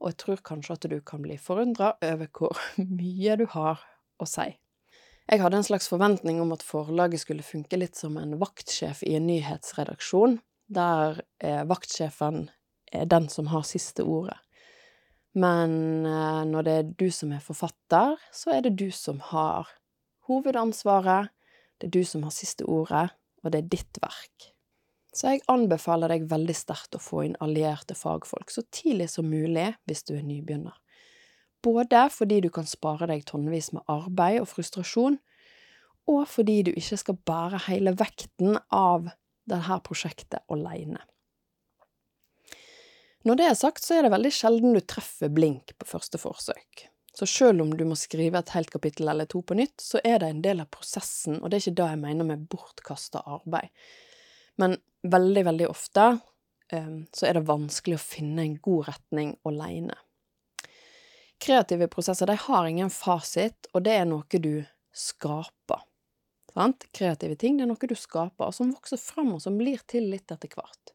Og 0.00 0.10
jeg 0.10 0.20
tror 0.22 0.44
kanskje 0.46 0.76
at 0.78 0.86
du 0.88 0.96
kan 1.04 1.22
bli 1.24 1.36
forundra 1.40 1.94
over 2.00 2.30
hvor 2.32 2.60
mye 3.00 3.36
du 3.40 3.44
har 3.52 3.82
å 4.16 4.28
si. 4.28 4.54
Jeg 5.24 5.40
hadde 5.40 5.56
en 5.56 5.66
slags 5.66 5.88
forventning 5.88 6.40
om 6.42 6.52
at 6.52 6.64
forlaget 6.64 7.22
skulle 7.22 7.44
funke 7.44 7.78
litt 7.80 7.96
som 7.96 8.16
en 8.20 8.36
vaktsjef 8.40 9.02
i 9.08 9.14
en 9.16 9.28
nyhetsredaksjon, 9.28 10.38
der 10.68 11.22
eh, 11.40 11.62
vaktsjefen 11.68 12.48
er 12.92 13.08
den 13.08 13.28
som 13.32 13.48
har 13.52 13.64
siste 13.68 14.04
ordet. 14.04 14.36
Men 15.34 16.06
eh, 16.06 16.42
når 16.46 16.66
det 16.66 16.74
er 16.78 16.90
du 16.98 17.08
som 17.10 17.32
er 17.34 17.42
forfatter, 17.42 18.18
så 18.32 18.54
er 18.54 18.66
det 18.66 18.76
du 18.78 18.88
som 18.94 19.20
har 19.32 19.70
hovedansvaret, 20.28 21.32
det 21.78 21.90
er 21.90 21.96
du 21.96 22.04
som 22.06 22.22
har 22.22 22.34
siste 22.34 22.66
ordet, 22.70 23.08
og 23.42 23.52
det 23.52 23.60
er 23.60 23.72
ditt 23.74 23.98
verk. 24.02 24.50
Så 25.14 25.30
jeg 25.30 25.44
anbefaler 25.50 26.10
deg 26.10 26.26
veldig 26.30 26.54
sterkt 26.58 26.96
å 26.96 27.02
få 27.02 27.22
inn 27.26 27.36
allierte 27.44 27.94
fagfolk 27.94 28.50
så 28.50 28.64
tidlig 28.74 29.12
som 29.12 29.28
mulig 29.30 29.68
hvis 29.86 30.02
du 30.08 30.16
er 30.16 30.24
nybegynner. 30.26 30.74
Både 31.64 32.08
fordi 32.12 32.40
du 32.44 32.50
kan 32.52 32.66
spare 32.68 33.06
deg 33.08 33.22
tonnevis 33.28 33.70
med 33.72 33.86
arbeid 33.90 34.40
og 34.42 34.50
frustrasjon, 34.50 35.20
og 36.10 36.26
fordi 36.28 36.58
du 36.66 36.72
ikke 36.74 36.98
skal 37.00 37.20
bære 37.30 37.62
hele 37.68 37.94
vekten 37.96 38.58
av 38.74 39.08
dette 39.48 39.78
prosjektet 39.86 40.42
alene. 40.52 41.00
Når 43.24 43.38
det 43.40 43.44
er 43.48 43.54
sagt, 43.56 43.84
så 43.84 43.96
er 43.96 44.04
det 44.04 44.12
veldig 44.12 44.32
sjelden 44.36 44.74
du 44.76 44.82
treffer 44.84 45.30
blink 45.32 45.72
på 45.80 45.88
første 45.88 46.20
forsøk. 46.20 46.88
Så 47.14 47.26
selv 47.30 47.62
om 47.62 47.70
du 47.76 47.84
må 47.86 47.96
skrive 47.96 48.40
et 48.42 48.52
helt 48.56 48.72
kapittel 48.74 49.08
eller 49.08 49.28
to 49.30 49.40
på 49.46 49.56
nytt, 49.56 49.78
så 49.80 50.00
er 50.04 50.18
det 50.20 50.28
en 50.28 50.42
del 50.44 50.60
av 50.64 50.68
prosessen, 50.74 51.38
og 51.40 51.48
det 51.48 51.56
er 51.56 51.62
ikke 51.62 51.78
det 51.78 51.86
jeg 51.92 52.00
mener 52.02 52.26
med 52.28 52.46
bortkasta 52.50 53.22
arbeid. 53.36 53.70
Men 54.60 54.76
veldig, 55.06 55.44
veldig 55.46 55.68
ofte 55.70 56.08
um, 56.72 57.04
så 57.14 57.28
er 57.28 57.38
det 57.38 57.46
vanskelig 57.48 57.96
å 57.96 58.02
finne 58.02 58.44
en 58.44 58.58
god 58.62 58.90
retning 58.90 59.32
aleine. 59.46 59.96
Kreative 61.44 61.88
prosesser 61.92 62.28
de 62.28 62.36
har 62.40 62.66
ingen 62.68 62.92
fasit, 62.92 63.70
og 63.72 63.86
det 63.86 63.94
er 64.00 64.08
noe 64.10 64.40
du 64.42 64.64
skaper. 64.94 65.86
Sant? 66.54 66.86
Kreative 66.94 67.38
ting 67.38 67.56
det 67.58 67.66
er 67.66 67.70
noe 67.72 67.90
du 67.90 67.96
skaper, 67.98 68.50
og 68.50 68.58
som 68.58 68.74
vokser 68.74 69.00
fram, 69.00 69.32
og 69.36 69.42
som 69.42 69.56
blir 69.58 69.82
til 69.90 70.10
litt 70.12 70.34
etter 70.34 70.50
hvert. 70.54 70.93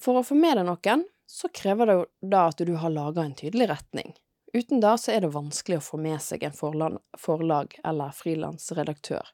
For 0.00 0.18
å 0.18 0.24
få 0.24 0.36
med 0.38 0.56
deg 0.58 0.68
noen, 0.68 1.04
så 1.30 1.50
krever 1.54 1.86
det 1.86 1.96
jo 1.98 2.06
da 2.32 2.46
at 2.50 2.62
du 2.66 2.72
har 2.80 2.92
laga 2.92 3.22
en 3.22 3.36
tydelig 3.38 3.68
retning. 3.70 4.14
Uten 4.52 4.80
da 4.82 4.96
så 4.98 5.12
er 5.14 5.22
det 5.22 5.34
vanskelig 5.34 5.78
å 5.78 5.84
få 5.84 6.00
med 6.02 6.18
seg 6.24 6.42
en 6.46 6.56
forlag, 6.56 7.76
eller 7.86 8.16
frilansredaktør. 8.16 9.28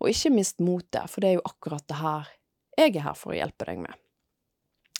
Og 0.00 0.08
ikke 0.08 0.32
mist 0.32 0.62
motet, 0.64 1.10
for 1.10 1.20
det 1.20 1.32
er 1.32 1.36
jo 1.36 1.50
akkurat 1.50 1.84
det 1.88 1.98
her 2.00 2.30
jeg 2.78 2.96
er 2.96 3.04
her 3.04 3.16
for 3.18 3.34
å 3.34 3.36
hjelpe 3.36 3.66
deg 3.68 3.82
med. 3.82 3.98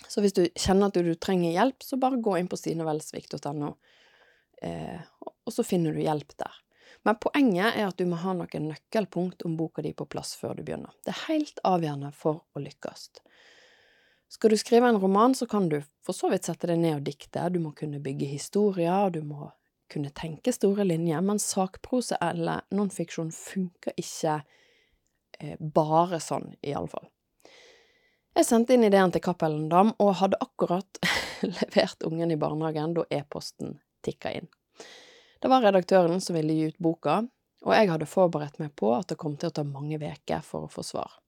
Så 0.04 0.20
hvis 0.20 0.34
du 0.36 0.42
kjenner 0.52 0.90
at 0.90 0.98
du, 0.98 1.14
trenger 1.16 1.54
hjelp, 1.54 1.80
så 1.80 1.96
bare 1.96 2.20
gå 2.20 2.34
inn 2.36 2.50
på 2.50 2.58
stinevelsvik.no, 2.60 3.70
eh, 4.62 5.00
og 5.22 5.54
så 5.54 5.64
finner 5.64 5.96
du 5.96 6.02
hjelp 6.02 6.36
der. 6.36 6.58
Men 7.08 7.16
poenget 7.22 7.78
er 7.78 7.88
at 7.88 7.96
du 7.98 8.04
må 8.06 8.18
ha 8.20 8.34
noen 8.36 8.68
nøkkelpunkt 8.68 9.46
om 9.48 9.56
boka 9.56 9.82
di 9.82 9.94
på 9.96 10.04
plass 10.12 10.34
før 10.38 10.58
du 10.58 10.66
begynner. 10.66 10.92
Det 11.02 11.14
er 11.14 11.24
helt 11.30 11.62
avgjørende 11.66 12.12
for 12.14 12.44
å 12.52 12.62
lykkes. 12.62 13.08
Skal 14.32 14.50
du 14.50 14.56
skrive 14.56 14.88
en 14.88 15.00
roman, 15.00 15.34
så 15.34 15.46
kan 15.46 15.68
du 15.68 15.82
for 16.00 16.16
så 16.16 16.30
vidt 16.32 16.46
sette 16.48 16.70
deg 16.70 16.78
ned 16.80 16.94
og 16.96 17.02
dikte, 17.04 17.42
du 17.52 17.58
må 17.60 17.74
kunne 17.76 17.98
bygge 18.00 18.30
historier, 18.30 19.10
du 19.12 19.20
må 19.20 19.50
kunne 19.92 20.08
tenke 20.16 20.54
store 20.56 20.86
linjer, 20.88 21.20
men 21.20 21.40
sakprose 21.42 22.16
eller 22.16 22.62
nonfiksjon 22.72 23.28
funker 23.36 23.92
ikke 24.00 24.38
eh, 25.36 25.58
bare 25.60 26.16
sånn, 26.24 26.54
iallfall. 26.64 27.10
Jeg 28.32 28.48
sendte 28.48 28.72
inn 28.72 28.86
ideen 28.88 29.12
til 29.12 29.20
Cappelen 29.20 29.66
Dam, 29.68 29.92
og 30.00 30.14
hadde 30.22 30.40
akkurat 30.40 31.02
levert 31.58 32.06
ungen 32.08 32.32
i 32.32 32.38
barnehagen 32.40 32.94
da 32.96 33.04
e-posten 33.12 33.76
tikka 34.00 34.32
inn. 34.38 34.48
Det 35.44 35.50
var 35.52 35.66
redaktøren 35.66 36.24
som 36.24 36.38
ville 36.38 36.56
gi 36.56 36.70
ut 36.72 36.80
boka, 36.80 37.18
og 37.66 37.76
jeg 37.76 37.90
hadde 37.92 38.08
forberedt 38.08 38.56
meg 38.64 38.72
på 38.80 38.94
at 38.96 39.12
det 39.12 39.20
kom 39.20 39.36
til 39.36 39.52
å 39.52 39.56
ta 39.60 39.66
mange 39.68 40.00
uker 40.00 40.40
for 40.40 40.64
å 40.64 40.72
få 40.72 40.86
svar. 40.88 41.20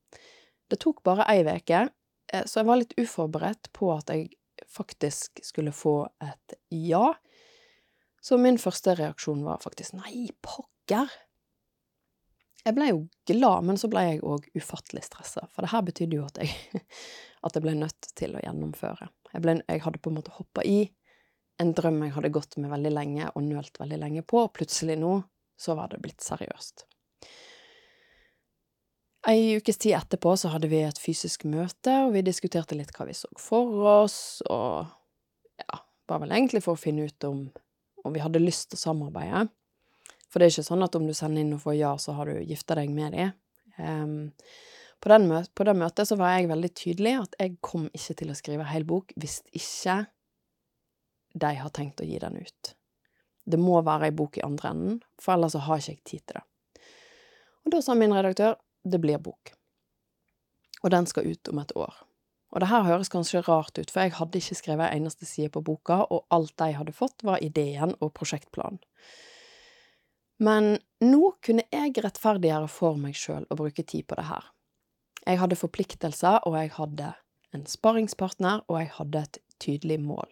Det 0.72 0.80
tok 0.80 1.04
bare 1.04 1.28
ei 1.28 1.44
uke, 1.44 1.84
så 2.32 2.60
jeg 2.60 2.68
var 2.68 2.80
litt 2.80 2.96
uforberedt 2.98 3.70
på 3.76 3.90
at 3.94 4.10
jeg 4.12 4.30
faktisk 4.70 5.42
skulle 5.44 5.74
få 5.74 6.04
et 6.24 6.56
ja. 6.70 7.12
Så 8.24 8.38
min 8.40 8.58
første 8.58 8.94
reaksjon 8.96 9.44
var 9.44 9.62
faktisk 9.64 9.96
nei, 9.98 10.30
pokker! 10.42 11.10
Jeg 12.64 12.76
ble 12.78 12.86
jo 12.88 13.00
glad, 13.28 13.66
men 13.68 13.76
så 13.76 13.90
ble 13.92 14.06
jeg 14.06 14.22
òg 14.24 14.46
ufattelig 14.56 15.04
stressa, 15.04 15.44
for 15.52 15.66
det 15.66 15.72
her 15.74 15.82
betydde 15.84 16.16
jo 16.16 16.24
at 16.24 16.40
jeg, 16.40 16.54
jeg 17.44 17.64
ble 17.64 17.74
nødt 17.76 18.08
til 18.16 18.38
å 18.38 18.40
gjennomføre. 18.40 19.10
Jeg, 19.34 19.42
ble, 19.44 19.58
jeg 19.68 19.84
hadde 19.84 20.00
på 20.00 20.12
en 20.12 20.16
måte 20.22 20.32
hoppa 20.38 20.64
i 20.64 20.86
en 21.60 21.74
drøm 21.76 22.00
jeg 22.06 22.14
hadde 22.16 22.32
gått 22.34 22.56
med 22.58 22.72
veldig 22.72 22.92
lenge 22.94 23.28
og 23.34 23.44
nølt 23.44 23.78
veldig 23.78 24.00
lenge 24.00 24.24
på, 24.26 24.46
og 24.46 24.54
plutselig 24.56 24.96
nå 24.98 25.18
så 25.60 25.76
var 25.78 25.92
det 25.92 26.00
blitt 26.02 26.24
seriøst. 26.24 26.86
Ei 29.28 29.56
ukes 29.56 29.78
tid 29.80 29.96
etterpå 29.96 30.34
så 30.36 30.50
hadde 30.52 30.68
vi 30.68 30.82
et 30.84 30.98
fysisk 31.00 31.46
møte, 31.48 31.92
og 32.04 32.12
vi 32.12 32.20
diskuterte 32.26 32.76
litt 32.76 32.92
hva 32.92 33.06
vi 33.08 33.14
så 33.16 33.30
for 33.40 33.86
oss, 33.88 34.18
og 34.52 34.84
ja, 35.62 35.78
var 36.10 36.20
vel 36.20 36.34
egentlig 36.36 36.60
for 36.66 36.76
å 36.76 36.80
finne 36.80 37.06
ut 37.08 37.24
om, 37.28 37.46
om 38.04 38.12
vi 38.12 38.20
hadde 38.20 38.42
lyst 38.42 38.68
til 38.70 38.80
å 38.80 38.82
samarbeide. 38.82 39.46
For 40.28 40.42
det 40.42 40.48
er 40.48 40.52
ikke 40.52 40.66
sånn 40.66 40.84
at 40.84 40.98
om 40.98 41.06
du 41.08 41.14
sender 41.16 41.40
inn 41.40 41.54
og 41.56 41.62
får 41.62 41.76
ja, 41.78 41.94
så 41.96 42.16
har 42.18 42.28
du 42.28 42.42
gifta 42.42 42.76
deg 42.76 42.92
med 42.92 43.16
dem. 43.16 43.32
Um, 43.78 44.32
på, 45.00 45.08
den 45.14 45.28
møte, 45.30 45.50
på 45.56 45.64
det 45.66 45.76
møtet 45.78 46.10
så 46.10 46.18
var 46.20 46.34
jeg 46.34 46.50
veldig 46.50 46.70
tydelig 46.76 47.14
at 47.22 47.38
jeg 47.40 47.56
kom 47.64 47.88
ikke 47.96 48.18
til 48.20 48.32
å 48.32 48.36
skrive 48.38 48.66
hel 48.68 48.84
bok 48.86 49.14
hvis 49.18 49.40
ikke 49.56 50.02
de 51.34 51.52
har 51.58 51.72
tenkt 51.74 52.02
å 52.02 52.06
gi 52.06 52.20
den 52.20 52.36
ut. 52.42 52.74
Det 53.44 53.60
må 53.60 53.80
være 53.86 54.10
ei 54.10 54.16
bok 54.16 54.36
i 54.38 54.44
andre 54.44 54.74
enden, 54.74 55.00
for 55.20 55.34
ellers 55.34 55.56
så 55.56 55.64
har 55.64 55.80
ikke 55.80 55.94
jeg 55.96 56.04
tid 56.04 56.26
til 56.26 56.40
det. 56.40 56.44
Og 57.64 57.72
da 57.72 57.80
sa 57.80 57.96
min 57.96 58.12
redaktør 58.12 58.58
det 58.84 59.00
blir 59.02 59.20
bok. 59.22 59.54
Og 60.84 60.92
den 60.92 61.08
skal 61.08 61.30
ut 61.30 61.48
om 61.48 61.60
et 61.62 61.72
år. 61.76 61.94
Og 62.54 62.62
det 62.62 62.70
her 62.70 62.84
høres 62.86 63.10
kanskje 63.10 63.42
rart 63.48 63.74
ut, 63.80 63.90
for 63.90 64.04
jeg 64.04 64.14
hadde 64.14 64.38
ikke 64.38 64.58
skrevet 64.60 64.86
en 64.86 65.02
eneste 65.02 65.26
side 65.26 65.50
på 65.50 65.64
boka, 65.64 66.04
og 66.06 66.26
alt 66.34 66.54
de 66.60 66.70
hadde 66.76 66.94
fått, 66.94 67.24
var 67.26 67.42
ideen 67.42 67.96
og 67.98 68.12
prosjektplanen. 68.14 68.78
Men 70.44 70.76
nå 71.02 71.32
kunne 71.44 71.64
jeg 71.72 71.94
rettferdiggjøre 72.04 72.70
for 72.70 72.98
meg 73.00 73.18
sjøl 73.18 73.46
å 73.50 73.58
bruke 73.58 73.82
tid 73.86 74.06
på 74.10 74.18
det 74.18 74.28
her. 74.28 74.46
Jeg 75.24 75.40
hadde 75.40 75.58
forpliktelser, 75.58 76.42
og 76.46 76.56
jeg 76.58 76.72
hadde 76.76 77.10
en 77.54 77.66
sparringspartner, 77.70 78.62
og 78.68 78.80
jeg 78.82 78.90
hadde 78.98 79.26
et 79.26 79.40
tydelig 79.62 79.98
mål. 80.04 80.30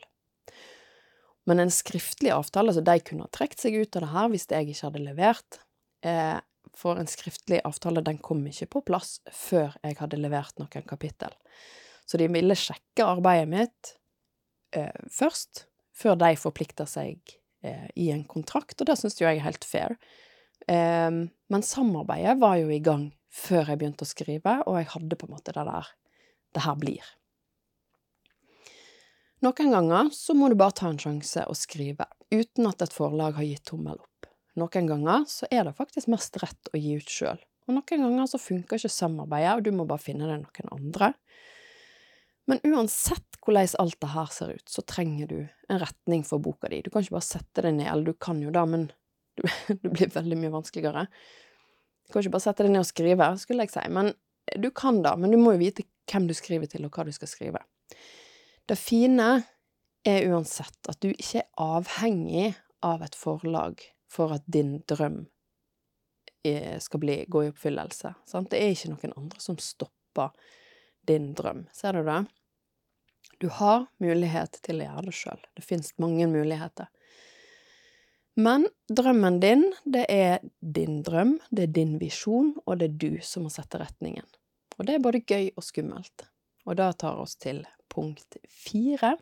Men 1.48 1.62
en 1.62 1.74
skriftlig 1.74 2.30
avtale, 2.34 2.74
så 2.74 2.84
de 2.86 2.98
kunne 3.02 3.26
ha 3.26 3.34
trukket 3.34 3.64
seg 3.64 3.78
ut 3.80 3.98
av 3.98 4.04
det 4.04 4.12
her 4.12 4.30
hvis 4.30 4.46
jeg 4.50 4.68
ikke 4.70 4.88
hadde 4.88 5.06
levert, 5.06 5.60
eh, 6.06 6.38
for 6.76 6.98
en 7.00 7.10
skriftlig 7.10 7.60
avtale 7.68 8.02
den 8.04 8.20
kom 8.22 8.42
ikke 8.48 8.70
på 8.76 8.82
plass 8.92 9.18
før 9.32 9.76
jeg 9.82 9.98
hadde 10.00 10.20
levert 10.20 10.58
noen 10.60 10.86
kapittel. 10.88 11.34
Så 12.06 12.18
de 12.20 12.28
ville 12.32 12.56
sjekke 12.58 13.06
arbeidet 13.06 13.48
mitt 13.50 13.94
eh, 14.76 15.06
først, 15.12 15.66
før 15.94 16.16
de 16.20 16.32
forplikta 16.40 16.86
seg 16.88 17.20
eh, 17.62 17.88
i 17.96 18.10
en 18.14 18.24
kontrakt, 18.28 18.78
og 18.80 18.88
det 18.88 18.98
syns 18.98 19.20
jo 19.20 19.28
jeg 19.28 19.40
er 19.40 19.46
helt 19.46 19.66
fair. 19.68 19.96
Eh, 20.66 21.10
men 21.12 21.66
samarbeidet 21.66 22.38
var 22.42 22.58
jo 22.60 22.72
i 22.72 22.82
gang 22.82 23.10
før 23.32 23.70
jeg 23.70 23.80
begynte 23.80 24.06
å 24.06 24.12
skrive, 24.12 24.60
og 24.66 24.80
jeg 24.80 24.92
hadde 24.94 25.18
på 25.18 25.28
en 25.28 25.36
måte 25.36 25.54
det 25.54 25.66
der 25.68 25.92
det 26.52 26.64
her 26.66 26.76
blir. 26.76 27.04
Noen 29.42 29.72
ganger 29.74 30.10
så 30.14 30.36
må 30.38 30.50
du 30.52 30.56
bare 30.58 30.76
ta 30.78 30.90
en 30.92 31.00
sjanse 31.02 31.42
og 31.50 31.58
skrive, 31.58 32.06
uten 32.30 32.68
at 32.68 32.84
et 32.84 32.94
forlag 32.94 33.38
har 33.38 33.48
gitt 33.48 33.64
tommel 33.72 33.98
opp. 33.98 34.11
Noen 34.60 34.88
ganger 34.88 35.24
så 35.30 35.48
er 35.50 35.64
det 35.64 35.76
faktisk 35.78 36.10
mest 36.12 36.36
rett 36.42 36.72
å 36.72 36.80
gi 36.80 36.98
ut 37.00 37.08
sjøl, 37.08 37.40
og 37.66 37.76
noen 37.76 38.04
ganger 38.04 38.28
så 38.28 38.40
funker 38.42 38.76
ikke 38.80 38.92
samarbeidet, 38.92 39.54
og 39.56 39.64
du 39.64 39.72
må 39.74 39.86
bare 39.88 40.02
finne 40.02 40.28
deg 40.28 40.42
noen 40.42 40.74
andre. 40.76 41.12
Men 42.50 42.60
uansett 42.66 43.38
hvordan 43.42 43.70
alt 43.78 44.00
det 44.02 44.10
her 44.12 44.32
ser 44.34 44.56
ut, 44.56 44.66
så 44.68 44.82
trenger 44.86 45.30
du 45.30 45.38
en 45.42 45.80
retning 45.82 46.24
for 46.26 46.42
boka 46.42 46.68
di. 46.70 46.82
Du 46.82 46.90
kan 46.90 47.04
ikke 47.04 47.16
bare 47.16 47.26
sette 47.26 47.64
deg 47.64 47.78
ned, 47.78 47.88
eller 47.90 48.12
du 48.12 48.18
kan 48.18 48.42
jo 48.42 48.52
det, 48.54 48.64
men 48.68 48.90
det 49.82 49.88
blir 49.94 50.12
veldig 50.12 50.38
mye 50.38 50.52
vanskeligere. 50.58 51.06
Du 52.06 52.12
kan 52.12 52.24
ikke 52.24 52.34
bare 52.36 52.46
sette 52.48 52.66
deg 52.66 52.74
ned 52.74 52.84
og 52.84 52.90
skrive, 52.90 53.30
skulle 53.40 53.66
jeg 53.66 53.74
si, 53.74 53.86
men 53.94 54.12
du 54.58 54.68
kan 54.74 55.00
det, 55.04 55.14
men 55.22 55.32
du 55.32 55.38
må 55.40 55.54
jo 55.54 55.62
vite 55.62 55.86
hvem 56.10 56.26
du 56.28 56.34
skriver 56.36 56.68
til, 56.68 56.84
og 56.86 56.94
hva 56.94 57.06
du 57.06 57.14
skal 57.14 57.30
skrive. 57.30 57.62
Det 58.68 58.76
fine 58.78 59.30
er 60.06 60.28
uansett 60.30 60.90
at 60.90 60.98
du 61.02 61.12
ikke 61.12 61.44
er 61.44 61.50
avhengig 61.62 62.52
av 62.82 63.04
et 63.06 63.16
forlag 63.16 63.80
for 64.12 64.34
at 64.36 64.44
din 64.46 64.76
drøm 64.88 65.22
eh, 66.44 66.78
skal 66.78 67.00
bli, 67.00 67.24
gå 67.28 67.44
i 67.44 67.50
oppfyllelse. 67.52 68.14
Sant? 68.28 68.50
Det 68.52 68.60
er 68.60 68.74
ikke 68.74 68.92
noen 68.92 69.16
andre 69.16 69.40
som 69.40 69.58
stopper 69.60 70.34
din 71.08 71.32
drøm. 71.38 71.66
Ser 71.72 71.96
du 71.96 72.04
det? 72.06 72.20
Du 73.40 73.48
har 73.48 73.86
mulighet 74.02 74.60
til 74.62 74.82
å 74.82 74.90
gjøre 74.90 75.06
det 75.08 75.16
sjøl. 75.16 75.40
Det 75.56 75.64
fins 75.66 75.94
mange 76.02 76.28
muligheter. 76.30 76.90
Men 78.38 78.68
drømmen 78.88 79.40
din, 79.42 79.64
det 79.84 80.04
er 80.08 80.38
din 80.60 81.02
drøm, 81.04 81.34
det 81.50 81.66
er 81.66 81.74
din 81.76 81.98
visjon, 82.00 82.54
og 82.64 82.78
det 82.80 82.88
er 82.88 83.00
du 83.02 83.18
som 83.26 83.44
må 83.44 83.50
sette 83.52 83.80
retningen. 83.82 84.28
Og 84.78 84.86
det 84.88 84.94
er 84.94 85.04
både 85.04 85.24
gøy 85.26 85.50
og 85.56 85.66
skummelt. 85.66 86.24
Og 86.64 86.78
da 86.78 86.92
tar 86.96 87.18
oss 87.20 87.34
til 87.36 87.64
punkt 87.92 88.38
fire. 88.48 89.16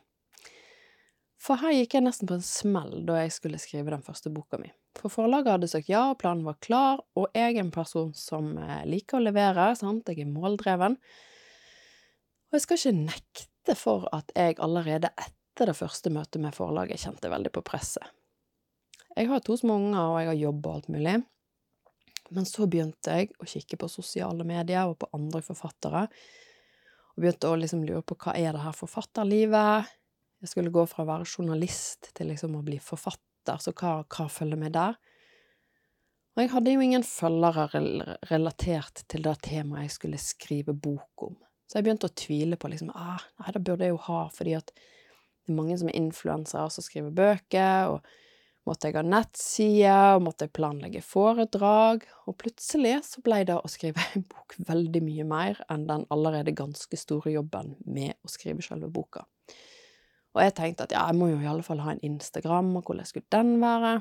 For 1.51 1.59
her 1.59 1.73
gikk 1.75 1.97
jeg 1.97 2.05
nesten 2.05 2.29
på 2.31 2.37
en 2.39 2.45
smell 2.47 3.01
da 3.09 3.17
jeg 3.25 3.33
skulle 3.35 3.59
skrive 3.59 3.91
den 3.91 4.05
første 4.07 4.31
boka 4.31 4.55
mi. 4.63 4.69
For 4.95 5.11
forlaget 5.11 5.57
hadde 5.57 5.69
sagt 5.73 5.89
ja, 5.91 6.05
planen 6.15 6.45
var 6.47 6.61
klar, 6.63 7.01
og 7.19 7.27
jeg 7.35 7.57
er 7.57 7.65
en 7.65 7.73
person 7.75 8.13
som 8.15 8.53
eh, 8.55 8.85
liker 8.87 9.19
å 9.19 9.25
levere, 9.25 9.65
sant, 9.75 10.07
jeg 10.07 10.23
er 10.23 10.31
måldreven. 10.31 10.95
Og 10.95 12.55
jeg 12.55 12.63
skal 12.63 12.79
ikke 12.79 12.95
nekte 13.01 13.75
for 13.75 14.07
at 14.15 14.31
jeg 14.39 14.61
allerede 14.63 15.11
etter 15.19 15.73
det 15.73 15.75
første 15.75 16.15
møtet 16.15 16.39
med 16.39 16.55
forlaget 16.55 17.03
kjente 17.03 17.35
veldig 17.35 17.51
på 17.59 17.67
presset. 17.67 18.07
Jeg 19.17 19.27
har 19.27 19.43
to 19.43 19.59
små 19.59 19.83
unger, 19.83 20.05
og 20.05 20.19
jeg 20.21 20.31
har 20.31 20.43
jobb 20.45 20.71
og 20.71 20.77
alt 20.77 20.91
mulig. 20.95 21.19
Men 22.31 22.47
så 22.47 22.71
begynte 22.71 23.19
jeg 23.19 23.35
å 23.43 23.51
kikke 23.57 23.83
på 23.83 23.91
sosiale 23.91 24.47
medier 24.47 24.87
og 24.87 25.01
på 25.03 25.11
andre 25.19 25.43
forfattere, 25.43 26.07
og 27.11 27.25
begynte 27.25 27.51
å 27.51 27.59
liksom 27.59 27.83
lure 27.83 28.07
på 28.07 28.23
hva 28.23 28.39
er 28.39 28.55
det 28.55 28.69
her 28.69 28.85
forfatterlivet? 28.87 29.97
Jeg 30.41 30.55
skulle 30.55 30.73
gå 30.73 30.87
fra 30.89 31.05
å 31.05 31.11
være 31.11 31.29
journalist 31.29 32.13
til 32.17 32.31
liksom 32.33 32.57
å 32.57 32.65
bli 32.65 32.79
forfatter, 32.81 33.61
så 33.61 33.75
hva, 33.77 34.01
hva 34.09 34.27
følger 34.33 34.61
med 34.61 34.73
der? 34.77 34.97
Og 36.37 36.45
jeg 36.45 36.53
hadde 36.55 36.73
jo 36.73 36.85
ingen 36.85 37.05
følgere 37.05 37.83
relatert 38.31 39.03
til 39.11 39.27
det 39.27 39.35
temaet 39.45 39.89
jeg 39.89 39.97
skulle 39.99 40.21
skrive 40.23 40.73
bok 40.73 41.27
om. 41.27 41.37
Så 41.69 41.79
jeg 41.79 41.87
begynte 41.87 42.09
å 42.09 42.17
tvile 42.17 42.57
på 42.59 42.71
liksom, 42.73 42.89
ah, 42.97 43.21
nei, 43.43 43.53
det 43.55 43.63
burde 43.67 43.87
jeg 43.87 43.93
jo 43.93 44.01
ha, 44.07 44.23
fordi 44.35 44.57
at 44.57 44.73
det 44.73 45.53
er 45.53 45.59
mange 45.59 45.77
som 45.79 45.91
er 45.91 45.99
influensere 46.01 46.73
som 46.73 46.87
skriver 46.87 47.13
bøker, 47.15 47.93
og 47.93 48.09
måtte 48.69 48.89
jeg 48.89 48.97
ha 48.97 49.05
nettside, 49.05 49.99
og 50.17 50.25
måtte 50.25 50.47
jeg 50.47 50.55
planlegge 50.57 51.03
foredrag, 51.05 52.07
og 52.25 52.39
plutselig 52.41 52.97
så 53.07 53.23
ble 53.27 53.43
det 53.49 53.59
å 53.59 53.71
skrive 53.71 54.03
en 54.17 54.25
bok 54.31 54.57
veldig 54.71 55.05
mye 55.05 55.29
mer 55.29 55.61
enn 55.71 55.87
den 55.91 56.09
allerede 56.15 56.57
ganske 56.57 56.99
store 56.99 57.37
jobben 57.37 57.75
med 57.85 58.17
å 58.25 58.33
skrive 58.33 58.65
selve 58.65 58.91
boka. 58.91 59.27
Og 60.37 60.43
jeg 60.45 60.55
tenkte 60.55 60.87
at 60.87 60.95
ja, 60.95 61.03
jeg 61.11 61.19
må 61.19 61.31
jo 61.33 61.41
i 61.41 61.49
alle 61.51 61.65
fall 61.67 61.83
ha 61.83 61.95
en 61.95 62.05
Instagram, 62.07 62.77
og 62.79 62.87
hvordan 62.87 63.09
skulle 63.09 63.31
den 63.35 63.57
være? 63.63 63.99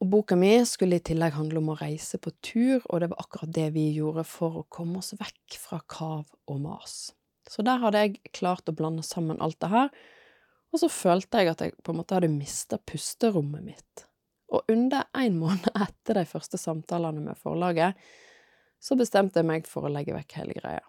Og 0.00 0.10
boka 0.12 0.36
mi 0.36 0.52
skulle 0.68 0.98
i 0.98 1.04
tillegg 1.04 1.36
handle 1.36 1.60
om 1.62 1.70
å 1.72 1.78
reise 1.80 2.20
på 2.20 2.32
tur, 2.44 2.82
og 2.84 3.00
det 3.00 3.10
var 3.12 3.22
akkurat 3.22 3.52
det 3.56 3.70
vi 3.76 3.86
gjorde 3.96 4.26
for 4.28 4.60
å 4.60 4.66
komme 4.72 5.00
oss 5.00 5.14
vekk 5.16 5.56
fra 5.60 5.80
kav 5.88 6.24
og 6.24 6.58
mas. 6.64 6.96
Så 7.48 7.64
der 7.64 7.80
hadde 7.80 8.02
jeg 8.02 8.34
klart 8.36 8.68
å 8.68 8.74
blande 8.76 9.04
sammen 9.06 9.40
alt 9.40 9.58
det 9.62 9.72
her, 9.72 9.92
og 10.74 10.82
så 10.82 10.90
følte 10.92 11.40
jeg 11.40 11.52
at 11.52 11.62
jeg 11.64 11.76
på 11.84 11.92
en 11.94 12.00
måte 12.02 12.16
hadde 12.16 12.32
mista 12.32 12.76
pusterommet 12.90 13.64
mitt. 13.64 14.04
Og 14.52 14.68
under 14.70 15.06
en 15.16 15.38
måned 15.40 15.70
etter 15.72 16.20
de 16.20 16.26
første 16.28 16.60
samtalene 16.60 17.22
med 17.30 17.40
forlaget, 17.40 17.96
så 18.82 18.98
bestemte 18.98 19.40
jeg 19.40 19.48
meg 19.48 19.70
for 19.70 19.86
å 19.86 19.92
legge 19.92 20.14
vekk 20.14 20.36
hele 20.42 20.58
greia. 20.58 20.84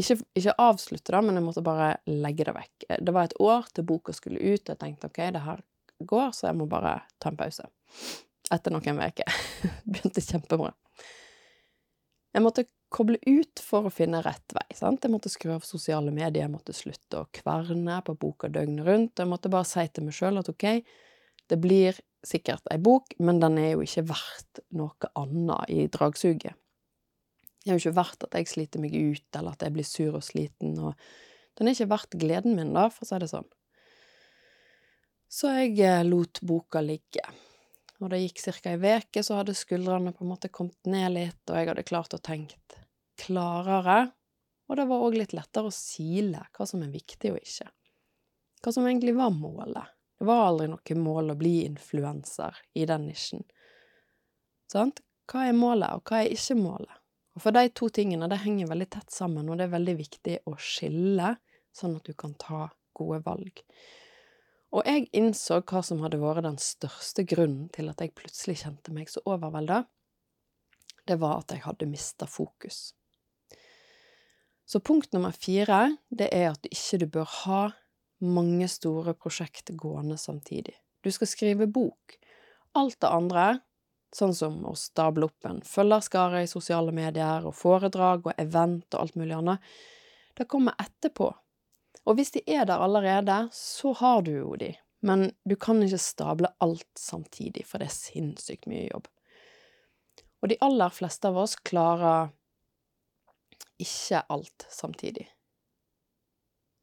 Ikke, 0.00 0.16
ikke 0.38 0.54
avslutte 0.62 1.12
det, 1.12 1.20
men 1.26 1.36
jeg 1.36 1.44
måtte 1.44 1.64
bare 1.64 1.88
legge 2.08 2.46
det 2.48 2.54
vekk. 2.56 2.86
Det 3.04 3.12
var 3.12 3.28
et 3.28 3.38
år 3.44 3.66
til 3.76 3.86
boka 3.88 4.14
skulle 4.16 4.40
ut, 4.40 4.62
og 4.62 4.72
jeg 4.72 4.80
tenkte 4.80 5.10
ok, 5.10 5.20
det 5.34 5.42
her 5.44 5.64
går, 6.08 6.30
så 6.36 6.48
jeg 6.48 6.58
må 6.58 6.66
bare 6.70 6.94
ta 7.20 7.30
en 7.30 7.38
pause. 7.38 7.66
Etter 8.52 8.74
noen 8.74 9.02
uker. 9.02 9.42
Begynte 9.92 10.24
kjempebra. 10.24 10.72
Jeg 12.32 12.44
måtte 12.44 12.64
koble 12.92 13.18
ut 13.24 13.60
for 13.64 13.88
å 13.88 13.92
finne 13.92 14.20
rett 14.24 14.54
vei. 14.56 14.66
sant? 14.76 15.04
Jeg 15.04 15.12
måtte 15.12 15.32
skru 15.32 15.54
av 15.54 15.66
sosiale 15.66 16.12
medier, 16.12 16.44
jeg 16.44 16.52
måtte 16.52 16.76
slutte 16.76 17.22
å 17.22 17.28
kverne 17.32 18.00
på 18.06 18.16
boka 18.20 18.50
døgnet 18.52 18.86
rundt. 18.88 19.20
Jeg 19.20 19.30
måtte 19.30 19.52
bare 19.52 19.68
si 19.68 19.84
til 19.88 20.08
meg 20.08 20.16
sjøl 20.16 20.40
at 20.40 20.50
ok, 20.52 20.66
det 21.52 21.60
blir 21.60 22.00
sikkert 22.24 22.68
ei 22.70 22.78
bok, 22.80 23.16
men 23.18 23.40
den 23.42 23.58
er 23.60 23.72
jo 23.74 23.84
ikke 23.84 24.06
verdt 24.12 24.62
noe 24.76 25.12
annet 25.18 25.72
i 25.72 25.86
dragsuget. 25.92 26.56
Det 27.62 27.70
er 27.70 27.78
jo 27.78 27.82
ikke 27.84 27.98
verdt 28.00 28.24
at 28.26 28.36
jeg 28.38 28.50
sliter 28.50 28.82
meg 28.82 28.94
ut, 28.96 29.28
eller 29.38 29.54
at 29.54 29.62
jeg 29.62 29.74
blir 29.74 29.86
sur 29.86 30.18
og 30.18 30.24
sliten, 30.26 30.74
og 30.82 30.96
den 31.58 31.68
er 31.68 31.76
ikke 31.76 31.92
verdt 31.92 32.16
gleden 32.18 32.56
min, 32.58 32.72
da, 32.74 32.88
for 32.90 33.06
å 33.06 33.10
si 33.10 33.20
det 33.22 33.30
sånn. 33.30 33.48
Så 35.32 35.52
jeg 35.54 35.78
eh, 35.80 36.02
lot 36.04 36.42
boka 36.44 36.82
ligge. 36.84 37.24
Og 38.02 38.10
det 38.10 38.18
gikk 38.24 38.42
ca. 38.42 38.72
ei 38.72 38.80
veke, 38.82 39.22
så 39.22 39.38
hadde 39.38 39.54
skuldrene 39.56 40.12
på 40.12 40.24
en 40.24 40.32
måte 40.32 40.50
kommet 40.52 40.90
ned 40.90 41.14
litt, 41.14 41.42
og 41.46 41.56
jeg 41.56 41.70
hadde 41.70 41.86
klart 41.86 42.16
å 42.16 42.20
tenke 42.20 42.58
klarere. 43.22 44.10
Og 44.68 44.78
det 44.78 44.88
var 44.88 45.04
òg 45.04 45.16
litt 45.20 45.34
lettere 45.36 45.70
å 45.70 45.74
sile 45.74 46.42
hva 46.56 46.66
som 46.66 46.82
er 46.82 46.92
viktig 46.92 47.32
og 47.34 47.40
ikke. 47.40 47.68
Hva 48.62 48.72
som 48.74 48.86
egentlig 48.88 49.14
var 49.18 49.32
målet. 49.34 49.90
Det 50.18 50.26
var 50.26 50.46
aldri 50.48 50.68
noe 50.70 50.96
mål 51.02 51.32
å 51.32 51.38
bli 51.38 51.54
influenser 51.66 52.58
i 52.78 52.86
den 52.88 53.08
nisjen. 53.08 53.42
Sant? 54.70 55.02
Hva 55.30 55.48
er 55.48 55.56
målet, 55.56 55.96
og 55.96 56.08
hva 56.08 56.22
er 56.22 56.34
ikke 56.34 56.58
målet? 56.58 57.01
Og 57.32 57.44
for 57.46 57.56
de 57.56 57.64
to 57.72 57.88
tingene, 57.88 58.28
det 58.28 58.42
henger 58.42 58.68
veldig 58.68 58.88
tett 58.92 59.12
sammen, 59.12 59.48
og 59.48 59.58
det 59.58 59.66
er 59.66 59.74
veldig 59.74 59.96
viktig 59.98 60.38
å 60.48 60.56
skille, 60.60 61.34
sånn 61.72 61.96
at 61.96 62.08
du 62.08 62.16
kan 62.18 62.34
ta 62.40 62.66
gode 62.96 63.22
valg. 63.24 63.62
Og 64.72 64.88
jeg 64.88 65.08
innså 65.16 65.60
hva 65.68 65.82
som 65.84 66.00
hadde 66.04 66.20
vært 66.20 66.46
den 66.46 66.58
største 66.60 67.24
grunnen 67.28 67.68
til 67.72 67.90
at 67.92 68.00
jeg 68.00 68.14
plutselig 68.16 68.62
kjente 68.62 68.92
meg 68.94 69.10
så 69.12 69.20
overvelda. 69.28 69.82
Det 71.08 71.18
var 71.20 71.42
at 71.42 71.52
jeg 71.52 71.64
hadde 71.66 71.88
mista 71.90 72.28
fokus. 72.28 72.92
Så 74.64 74.80
punkt 74.80 75.12
nummer 75.12 75.34
fire, 75.36 75.98
det 76.08 76.30
er 76.32 76.52
at 76.52 76.62
du 76.64 76.70
ikke 76.72 77.10
bør 77.18 77.28
ha 77.42 77.62
mange 78.22 78.68
store 78.70 79.12
prosjekt 79.18 79.74
gående 79.76 80.16
samtidig. 80.20 80.76
Du 81.02 81.10
skal 81.10 81.28
skrive 81.28 81.66
bok. 81.66 82.16
Alt 82.78 83.00
det 83.02 83.10
andre, 83.10 83.46
sånn 84.16 84.34
som 84.36 84.58
å 84.68 84.74
stable 84.78 85.26
opp 85.28 85.48
en 85.48 85.62
følgerskare 85.66 86.42
i 86.44 86.50
sosiale 86.50 86.92
medier 86.94 87.46
og 87.48 87.56
foredrag 87.56 88.28
og 88.28 88.36
event 88.40 88.86
og 88.92 89.00
alt 89.00 89.18
mulig 89.18 89.36
annet, 89.38 89.72
det 90.38 90.48
kommer 90.48 90.76
etterpå. 90.80 91.30
Og 92.02 92.18
hvis 92.18 92.34
de 92.34 92.42
er 92.50 92.66
der 92.68 92.82
allerede, 92.82 93.46
så 93.54 93.92
har 94.00 94.22
du 94.26 94.32
jo 94.34 94.54
de, 94.58 94.72
men 95.06 95.30
du 95.48 95.54
kan 95.56 95.82
ikke 95.84 96.00
stable 96.02 96.50
alt 96.64 96.88
samtidig, 96.98 97.66
for 97.68 97.82
det 97.82 97.90
er 97.90 97.96
sinnssykt 97.96 98.68
mye 98.70 98.88
jobb. 98.88 99.08
Og 100.42 100.50
de 100.50 100.58
aller 100.64 100.94
fleste 100.94 101.30
av 101.30 101.38
oss 101.44 101.54
klarer 101.62 102.32
ikke 103.82 104.24
alt 104.32 104.66
samtidig. 104.70 105.28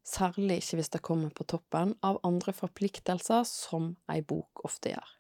Særlig 0.08 0.62
ikke 0.62 0.80
hvis 0.80 0.92
det 0.96 1.06
kommer 1.06 1.34
på 1.36 1.46
toppen 1.46 1.94
av 2.06 2.18
andre 2.26 2.56
forpliktelser, 2.56 3.44
som 3.46 3.94
ei 4.10 4.22
bok 4.26 4.64
ofte 4.66 4.96
gjør. 4.96 5.19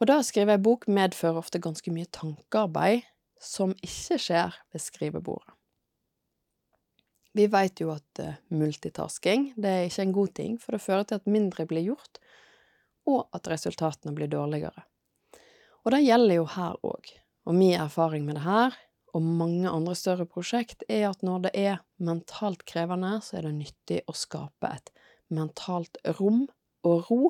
Og 0.00 0.08
det 0.08 0.16
å 0.16 0.24
skrive 0.24 0.56
ei 0.56 0.62
bok 0.64 0.86
medfører 0.88 1.42
ofte 1.42 1.60
ganske 1.60 1.92
mye 1.92 2.08
tankearbeid 2.16 3.04
som 3.40 3.74
ikke 3.84 4.16
skjer 4.20 4.56
ved 4.72 4.82
skrivebordet. 4.82 5.56
Vi 7.36 7.46
veit 7.46 7.78
jo 7.78 7.92
at 7.94 8.20
uh, 8.24 8.38
multitasking 8.50 9.52
det 9.60 9.70
er 9.70 9.84
ikke 9.86 10.02
en 10.02 10.14
god 10.16 10.32
ting, 10.34 10.56
for 10.58 10.74
det 10.74 10.82
fører 10.82 11.04
til 11.06 11.20
at 11.20 11.28
mindre 11.30 11.66
blir 11.68 11.92
gjort, 11.92 12.18
og 13.06 13.28
at 13.36 13.46
resultatene 13.52 14.16
blir 14.16 14.30
dårligere. 14.32 14.82
Og 15.84 15.94
det 15.94 16.02
gjelder 16.02 16.40
jo 16.40 16.48
her 16.56 16.80
òg, 16.84 17.12
og 17.46 17.56
min 17.56 17.76
erfaring 17.78 18.26
med 18.26 18.40
det 18.40 18.46
her, 18.48 18.74
og 19.14 19.22
mange 19.26 19.70
andre 19.70 19.94
større 19.98 20.26
prosjekt, 20.26 20.82
er 20.88 21.08
at 21.10 21.22
når 21.26 21.46
det 21.46 21.52
er 21.58 21.78
mentalt 22.02 22.64
krevende, 22.66 23.18
så 23.22 23.38
er 23.38 23.46
det 23.46 23.54
nyttig 23.58 24.02
å 24.10 24.16
skape 24.16 24.70
et 24.70 24.90
mentalt 25.30 26.00
rom 26.18 26.44
og 26.86 27.10
ro 27.10 27.22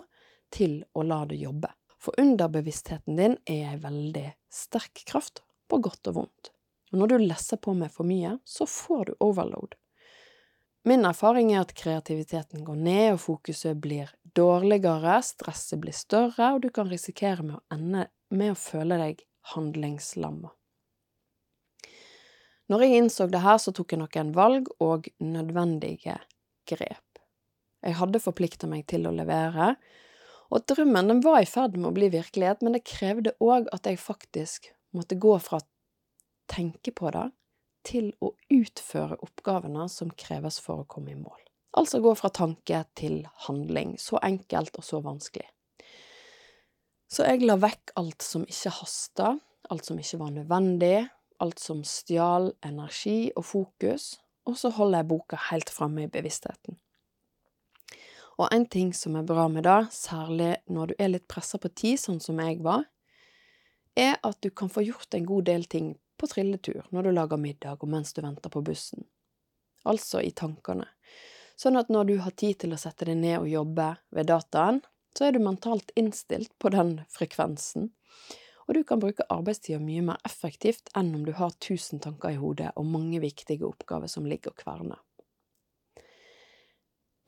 til 0.52 0.80
å 0.96 1.04
la 1.04 1.22
det 1.28 1.40
jobbe. 1.40 1.70
For 2.00 2.16
underbevisstheten 2.20 3.16
din 3.16 3.36
er 3.44 3.74
ei 3.74 3.80
veldig 3.80 4.30
sterk 4.52 5.04
kraft, 5.06 5.42
på 5.68 5.78
godt 5.84 6.08
og 6.10 6.16
vondt. 6.16 6.50
Og 6.90 6.98
når 6.98 7.12
du 7.12 7.26
lesser 7.28 7.60
på 7.62 7.74
med 7.76 7.92
for 7.94 8.08
mye, 8.08 8.38
så 8.44 8.66
får 8.66 9.10
du 9.10 9.12
overload. 9.22 9.76
Min 10.88 11.04
erfaring 11.04 11.52
er 11.52 11.60
at 11.60 11.74
kreativiteten 11.76 12.64
går 12.64 12.78
ned, 12.80 13.06
og 13.14 13.20
fokuset 13.20 13.76
blir 13.84 14.08
dårligere, 14.34 15.18
stresset 15.22 15.82
blir 15.82 15.94
større, 15.94 16.54
og 16.54 16.64
du 16.64 16.70
kan 16.72 16.88
risikere 16.88 17.44
med 17.44 17.58
å 17.58 17.76
ende 17.76 18.06
med 18.30 18.54
å 18.54 18.58
føle 18.58 18.96
deg 18.98 19.20
handlingslamma. 19.52 20.50
Når 22.70 22.84
jeg 22.86 22.98
innså 23.02 23.26
det 23.26 23.42
her, 23.42 23.58
så 23.58 23.74
tok 23.74 23.92
jeg 23.92 24.00
noen 24.00 24.34
valg 24.34 24.68
og 24.80 25.08
nødvendige 25.18 26.20
grep. 26.70 27.22
Jeg 27.82 27.96
hadde 27.98 28.22
forplikta 28.22 28.68
meg 28.70 28.86
til 28.88 29.08
å 29.08 29.14
levere, 29.14 29.74
og 30.50 30.66
drømmen 30.66 31.12
den 31.12 31.20
var 31.24 31.42
i 31.42 31.48
ferd 31.48 31.76
med 31.78 31.92
å 31.92 31.96
bli 31.96 32.08
virkelighet, 32.12 32.62
men 32.62 32.74
det 32.74 32.86
krevde 32.88 33.36
òg 33.42 33.68
at 33.74 33.86
jeg 33.86 34.00
faktisk 34.02 34.72
måtte 34.96 35.18
gå 35.20 35.36
fra 35.42 35.60
å 35.60 35.68
tenke 36.50 36.90
på 36.94 37.12
det 37.14 37.28
til 37.86 38.10
å 38.20 38.32
utføre 38.52 39.20
oppgavene 39.24 39.86
som 39.88 40.10
kreves 40.18 40.58
for 40.60 40.82
å 40.82 40.88
komme 40.90 41.14
i 41.14 41.20
mål. 41.20 41.38
Altså 41.78 42.00
gå 42.02 42.12
fra 42.18 42.32
tanke 42.34 42.82
til 42.98 43.22
handling. 43.46 43.94
Så 43.98 44.18
enkelt 44.22 44.74
og 44.76 44.84
så 44.84 45.00
vanskelig. 45.04 45.46
Så 47.10 47.26
jeg 47.26 47.46
la 47.46 47.56
vekk 47.58 47.94
alt 47.98 48.22
som 48.22 48.42
ikke 48.46 48.74
hasta, 48.74 49.32
alt 49.70 49.86
som 49.86 49.98
ikke 49.98 50.18
var 50.20 50.34
nødvendig, 50.34 51.08
alt 51.42 51.62
som 51.62 51.82
stjal 51.86 52.52
energi 52.66 53.30
og 53.36 53.46
fokus, 53.46 54.12
og 54.46 54.58
så 54.58 54.70
holder 54.74 55.02
jeg 55.02 55.10
boka 55.10 55.38
helt 55.50 55.72
framme 55.72 56.04
i 56.04 56.12
bevisstheten. 56.12 56.78
Og 58.40 58.48
en 58.54 58.64
ting 58.72 58.94
som 58.96 59.18
er 59.20 59.26
bra 59.28 59.48
med 59.52 59.66
det, 59.68 59.90
særlig 59.92 60.54
når 60.72 60.92
du 60.92 60.94
er 60.98 61.10
litt 61.12 61.26
pressa 61.28 61.58
på 61.60 61.68
tid, 61.76 62.00
sånn 62.00 62.22
som 62.24 62.40
jeg 62.40 62.62
var, 62.64 62.86
er 63.98 64.16
at 64.24 64.38
du 64.40 64.48
kan 64.50 64.70
få 64.72 64.84
gjort 64.86 65.12
en 65.14 65.26
god 65.28 65.44
del 65.50 65.66
ting 65.68 65.90
på 66.16 66.28
trilletur, 66.30 66.86
når 66.88 67.08
du 67.08 67.10
lager 67.12 67.40
middag 67.40 67.84
og 67.84 67.90
mens 67.92 68.14
du 68.16 68.22
venter 68.24 68.52
på 68.52 68.62
bussen. 68.64 69.04
Altså 69.84 70.22
i 70.24 70.32
tankene. 70.36 70.88
Sånn 71.60 71.76
at 71.76 71.92
når 71.92 72.08
du 72.08 72.14
har 72.24 72.32
tid 72.32 72.62
til 72.62 72.72
å 72.72 72.80
sette 72.80 73.08
deg 73.10 73.20
ned 73.20 73.42
og 73.42 73.50
jobbe 73.52 73.90
ved 74.16 74.30
dataen, 74.32 74.80
så 75.16 75.26
er 75.26 75.36
du 75.36 75.42
mentalt 75.44 75.92
innstilt 75.98 76.52
på 76.62 76.72
den 76.72 77.00
frekvensen, 77.12 77.90
og 78.70 78.76
du 78.76 78.84
kan 78.86 79.00
bruke 79.02 79.26
arbeidstida 79.34 79.80
mye 79.82 80.04
mer 80.06 80.20
effektivt 80.24 80.92
enn 80.96 81.08
om 81.18 81.24
du 81.26 81.32
har 81.34 81.56
tusen 81.58 81.98
tanker 82.00 82.36
i 82.36 82.38
hodet 82.38 82.70
og 82.78 82.86
mange 82.86 83.18
viktige 83.18 83.66
oppgaver 83.66 84.06
som 84.08 84.28
ligger 84.30 84.54
og 84.54 84.60
kverner. 84.62 85.00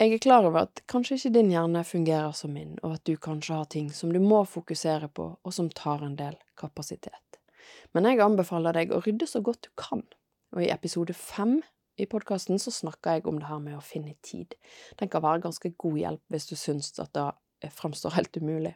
Jeg 0.02 0.16
er 0.16 0.18
klar 0.18 0.42
over 0.42 0.64
at 0.64 0.80
kanskje 0.90 1.14
ikke 1.14 1.30
din 1.36 1.50
hjerne 1.52 1.84
fungerer 1.86 2.32
som 2.34 2.50
min, 2.50 2.72
og 2.82 2.96
at 2.96 3.04
du 3.06 3.12
kanskje 3.22 3.54
har 3.54 3.68
ting 3.70 3.92
som 3.94 4.10
du 4.10 4.18
må 4.18 4.40
fokusere 4.50 5.06
på, 5.14 5.28
og 5.38 5.54
som 5.54 5.68
tar 5.70 6.02
en 6.02 6.16
del 6.18 6.34
kapasitet. 6.58 7.38
Men 7.94 8.08
jeg 8.10 8.18
anbefaler 8.24 8.74
deg 8.74 8.90
å 8.90 8.98
rydde 9.04 9.28
så 9.30 9.38
godt 9.46 9.68
du 9.68 9.70
kan, 9.78 10.02
og 10.56 10.64
i 10.64 10.72
episode 10.74 11.14
fem 11.14 11.60
i 12.02 12.08
podkasten 12.10 12.58
så 12.58 12.74
snakker 12.74 13.20
jeg 13.20 13.30
om 13.30 13.38
det 13.38 13.46
her 13.46 13.62
med 13.62 13.78
å 13.78 13.84
finne 13.92 14.16
tid. 14.26 14.58
Den 14.98 15.12
kan 15.12 15.22
være 15.22 15.44
ganske 15.46 15.70
god 15.70 16.02
hjelp 16.02 16.34
hvis 16.34 16.50
du 16.50 16.56
syns 16.58 16.90
at 16.98 17.14
det 17.14 17.70
framstår 17.70 18.18
helt 18.18 18.42
umulig. 18.42 18.74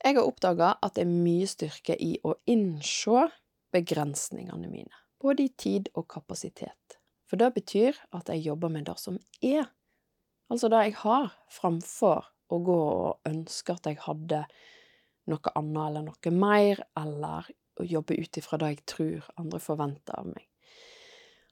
Jeg 0.00 0.16
har 0.16 0.24
oppdaga 0.24 0.78
at 0.80 0.96
det 0.96 1.04
er 1.04 1.12
mye 1.12 1.44
styrke 1.50 2.00
i 2.00 2.14
å 2.24 2.38
innse 2.48 3.28
begrensningene 3.76 4.72
mine, 4.72 5.02
både 5.20 5.50
i 5.50 5.52
tid 5.52 5.92
og 5.92 6.08
kapasitet. 6.08 7.02
For 7.26 7.40
det 7.40 7.52
betyr 7.56 7.98
at 8.14 8.30
jeg 8.30 8.44
jobber 8.46 8.70
med 8.72 8.86
det 8.86 8.96
som 9.02 9.18
er, 9.42 9.66
altså 10.52 10.70
det 10.70 10.82
jeg 10.86 10.98
har, 11.02 11.30
framfor 11.50 12.26
å 12.52 12.58
gå 12.62 12.80
og 12.80 13.28
ønske 13.28 13.74
at 13.74 13.88
jeg 13.90 13.98
hadde 14.04 14.44
noe 15.30 15.54
annet 15.58 15.80
eller 15.88 16.04
noe 16.06 16.34
mer, 16.34 16.82
eller 16.98 17.48
å 17.76 17.86
jobbe 17.86 18.16
ut 18.16 18.38
ifra 18.38 18.58
det 18.60 18.68
jeg 18.72 18.84
tror 18.88 19.32
andre 19.40 19.60
forventer 19.60 20.20
av 20.20 20.28
meg. 20.30 20.44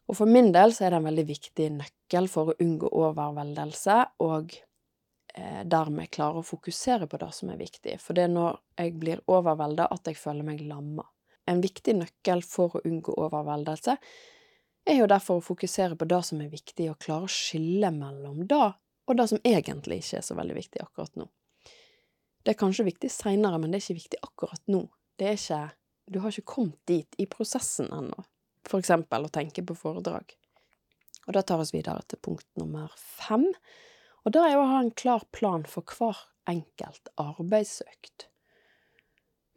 Og 0.08 0.18
for 0.18 0.28
min 0.28 0.52
del 0.52 0.72
så 0.76 0.84
er 0.84 0.92
det 0.92 1.00
en 1.00 1.08
veldig 1.08 1.24
viktig 1.26 1.66
nøkkel 1.78 2.28
for 2.30 2.52
å 2.52 2.56
unngå 2.60 2.90
overveldelse 2.92 3.96
og 4.24 4.52
eh, 4.52 5.62
dermed 5.64 6.12
klare 6.12 6.42
å 6.42 6.46
fokusere 6.46 7.08
på 7.10 7.20
det 7.22 7.30
som 7.34 7.50
er 7.52 7.60
viktig, 7.60 7.96
for 8.02 8.16
det 8.16 8.26
er 8.26 8.34
når 8.34 8.60
jeg 8.78 8.94
blir 9.00 9.24
overvelda 9.32 9.88
at 9.96 10.12
jeg 10.12 10.20
føler 10.20 10.46
meg 10.46 10.62
lamma. 10.68 11.06
En 11.48 11.64
viktig 11.64 11.96
nøkkel 11.98 12.44
for 12.46 12.76
å 12.76 12.84
unngå 12.84 13.16
overveldelse 13.26 13.96
er 14.92 15.00
jo 15.00 15.08
derfor 15.10 15.40
å 15.40 15.44
fokusere 15.44 15.96
på 15.96 16.08
det 16.08 16.20
som 16.28 16.40
er 16.44 16.52
viktig, 16.52 16.90
og 16.90 17.00
klare 17.00 17.28
å 17.28 17.32
skille 17.32 17.90
mellom 17.94 18.44
det 18.48 18.72
og 19.04 19.16
det 19.18 19.26
som 19.28 19.40
egentlig 19.44 20.00
ikke 20.00 20.18
er 20.20 20.24
så 20.24 20.36
veldig 20.38 20.54
viktig 20.56 20.80
akkurat 20.80 21.18
nå. 21.20 21.26
Det 22.44 22.52
er 22.52 22.60
kanskje 22.60 22.86
viktig 22.88 23.10
seinere, 23.12 23.58
men 23.60 23.72
det 23.72 23.78
er 23.78 23.84
ikke 23.84 24.00
viktig 24.00 24.20
akkurat 24.24 24.62
nå. 24.72 24.86
Det 25.16 25.30
er 25.30 25.40
ikke 25.40 25.64
Du 26.04 26.18
har 26.20 26.28
ikke 26.28 26.52
kommet 26.52 26.80
dit 26.84 27.14
i 27.16 27.24
prosessen 27.24 27.86
ennå, 27.88 28.24
for 28.68 28.76
eksempel 28.76 29.24
å 29.24 29.32
tenke 29.32 29.62
på 29.64 29.72
foredrag. 29.72 30.34
Og 31.24 31.32
det 31.32 31.46
tar 31.48 31.62
oss 31.62 31.72
videre 31.72 32.04
til 32.04 32.20
punkt 32.20 32.44
nummer 32.60 32.92
fem, 33.00 33.46
og 34.20 34.34
det 34.36 34.42
er 34.44 34.58
å 34.60 34.66
ha 34.68 34.82
en 34.82 34.92
klar 34.92 35.24
plan 35.32 35.64
for 35.64 35.80
hver 35.96 36.20
enkelt 36.44 37.08
arbeidsøkt. 37.16 38.28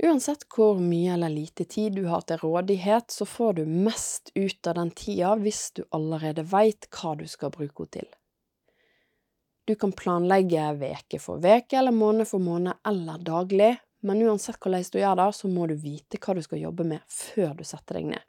Uansett 0.04 0.46
hvor 0.54 0.78
mye 0.78 1.16
eller 1.16 1.30
lite 1.34 1.66
tid 1.66 1.96
du 1.98 2.04
har 2.06 2.22
til 2.30 2.38
rådighet, 2.38 3.10
så 3.12 3.26
får 3.26 3.54
du 3.58 3.66
mest 3.66 4.30
ut 4.36 4.68
av 4.70 4.78
den 4.78 4.92
tida 4.94 5.34
hvis 5.42 5.72
du 5.74 5.84
allerede 5.90 6.46
veit 6.46 6.86
hva 6.94 7.16
du 7.18 7.26
skal 7.26 7.54
bruke 7.56 7.88
henne 7.88 7.94
til. 7.98 8.10
Du 9.68 9.74
kan 9.76 9.92
planlegge 9.92 10.70
veke 10.80 11.20
for 11.20 11.42
veke 11.44 11.80
eller 11.80 11.92
måned 11.92 12.30
for 12.30 12.40
måned 12.40 12.78
eller 12.88 13.18
daglig, 13.20 13.74
men 14.06 14.22
uansett 14.24 14.62
hvordan 14.62 14.86
du 14.94 15.00
gjør 15.02 15.18
det, 15.20 15.26
så 15.36 15.50
må 15.52 15.66
du 15.68 15.74
vite 15.82 16.22
hva 16.22 16.38
du 16.38 16.44
skal 16.46 16.62
jobbe 16.62 16.86
med 16.88 17.02
før 17.12 17.58
du 17.58 17.66
setter 17.68 17.98
deg 17.98 18.12
ned. 18.14 18.24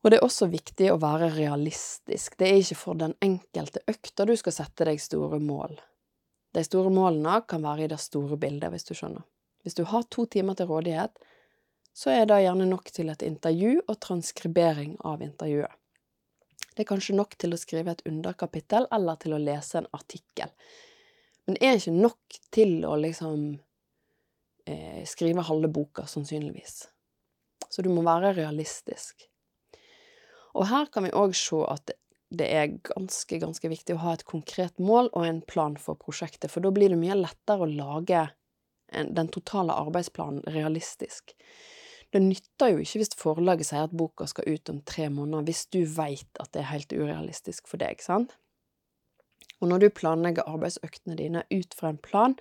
Og 0.00 0.10
det 0.10 0.16
er 0.16 0.24
også 0.24 0.48
viktig 0.48 0.88
å 0.90 0.98
være 0.98 1.28
realistisk, 1.36 2.38
det 2.40 2.48
er 2.48 2.62
ikke 2.62 2.80
for 2.82 2.98
den 2.98 3.12
enkelte 3.20 3.84
økta 3.84 4.24
du 4.24 4.32
skal 4.40 4.56
sette 4.56 4.88
deg 4.88 5.02
store 5.02 5.38
mål. 5.44 5.76
De 6.56 6.64
store 6.66 6.90
målene 6.90 7.42
kan 7.46 7.62
være 7.62 7.84
i 7.84 7.92
det 7.92 8.00
store 8.00 8.40
bildet, 8.40 8.72
hvis 8.72 8.88
du 8.88 8.96
skjønner. 8.96 9.28
Hvis 9.62 9.76
du 9.76 9.84
har 9.88 10.06
to 10.08 10.26
timer 10.26 10.56
til 10.56 10.70
rådighet, 10.70 11.16
så 11.92 12.12
er 12.14 12.28
det 12.28 12.42
gjerne 12.44 12.68
nok 12.70 12.92
til 12.94 13.10
et 13.12 13.22
intervju 13.26 13.80
og 13.86 13.98
transkribering 14.00 14.94
av 15.04 15.22
intervjuet. 15.24 15.72
Det 16.70 16.84
er 16.84 16.88
kanskje 16.88 17.16
nok 17.18 17.34
til 17.40 17.52
å 17.52 17.58
skrive 17.60 17.92
et 17.92 18.04
underkapittel 18.08 18.86
eller 18.94 19.18
til 19.20 19.34
å 19.34 19.42
lese 19.42 19.80
en 19.80 19.90
artikkel, 19.96 20.52
men 21.44 21.56
det 21.56 21.66
er 21.66 21.80
ikke 21.80 21.96
nok 21.96 22.38
til 22.54 22.84
å 22.86 22.94
liksom 23.00 23.40
eh, 24.70 25.02
skrive 25.08 25.42
halve 25.48 25.70
boka, 25.72 26.04
sannsynligvis. 26.06 26.84
Så 27.70 27.82
du 27.82 27.90
må 27.90 28.04
være 28.06 28.36
realistisk. 28.36 29.26
Og 30.54 30.68
her 30.70 30.86
kan 30.94 31.06
vi 31.06 31.14
òg 31.16 31.34
se 31.38 31.58
at 31.66 31.90
det 32.30 32.46
er 32.54 32.76
ganske, 32.86 33.40
ganske 33.42 33.70
viktig 33.70 33.96
å 33.96 34.02
ha 34.04 34.14
et 34.14 34.26
konkret 34.28 34.78
mål 34.78 35.10
og 35.10 35.26
en 35.26 35.40
plan 35.42 35.74
for 35.78 35.98
prosjektet, 35.98 36.52
for 36.52 36.62
da 36.62 36.70
blir 36.74 36.92
det 36.92 37.00
mye 37.00 37.18
lettere 37.18 37.66
å 37.66 37.70
lage 37.70 38.28
den 38.90 39.28
totale 39.32 39.76
arbeidsplanen 39.78 40.42
realistisk. 40.50 41.34
Det 42.10 42.22
nytter 42.22 42.72
jo 42.72 42.82
ikke 42.82 43.02
hvis 43.02 43.14
forlaget 43.18 43.68
sier 43.68 43.86
at 43.86 43.94
boka 43.94 44.26
skal 44.26 44.48
ut 44.50 44.70
om 44.72 44.80
tre 44.82 45.06
måneder, 45.12 45.46
hvis 45.46 45.66
du 45.70 45.84
veit 45.86 46.42
at 46.42 46.50
det 46.54 46.64
er 46.64 46.72
helt 46.72 46.94
urealistisk 46.94 47.70
for 47.70 47.82
deg, 47.82 48.02
sant? 48.02 48.34
Og 49.60 49.68
når 49.70 49.84
du 49.84 49.92
planlegger 49.94 50.48
arbeidsøktene 50.48 51.18
dine 51.18 51.44
ut 51.52 51.76
fra 51.76 51.92
en 51.92 52.00
plan, 52.02 52.34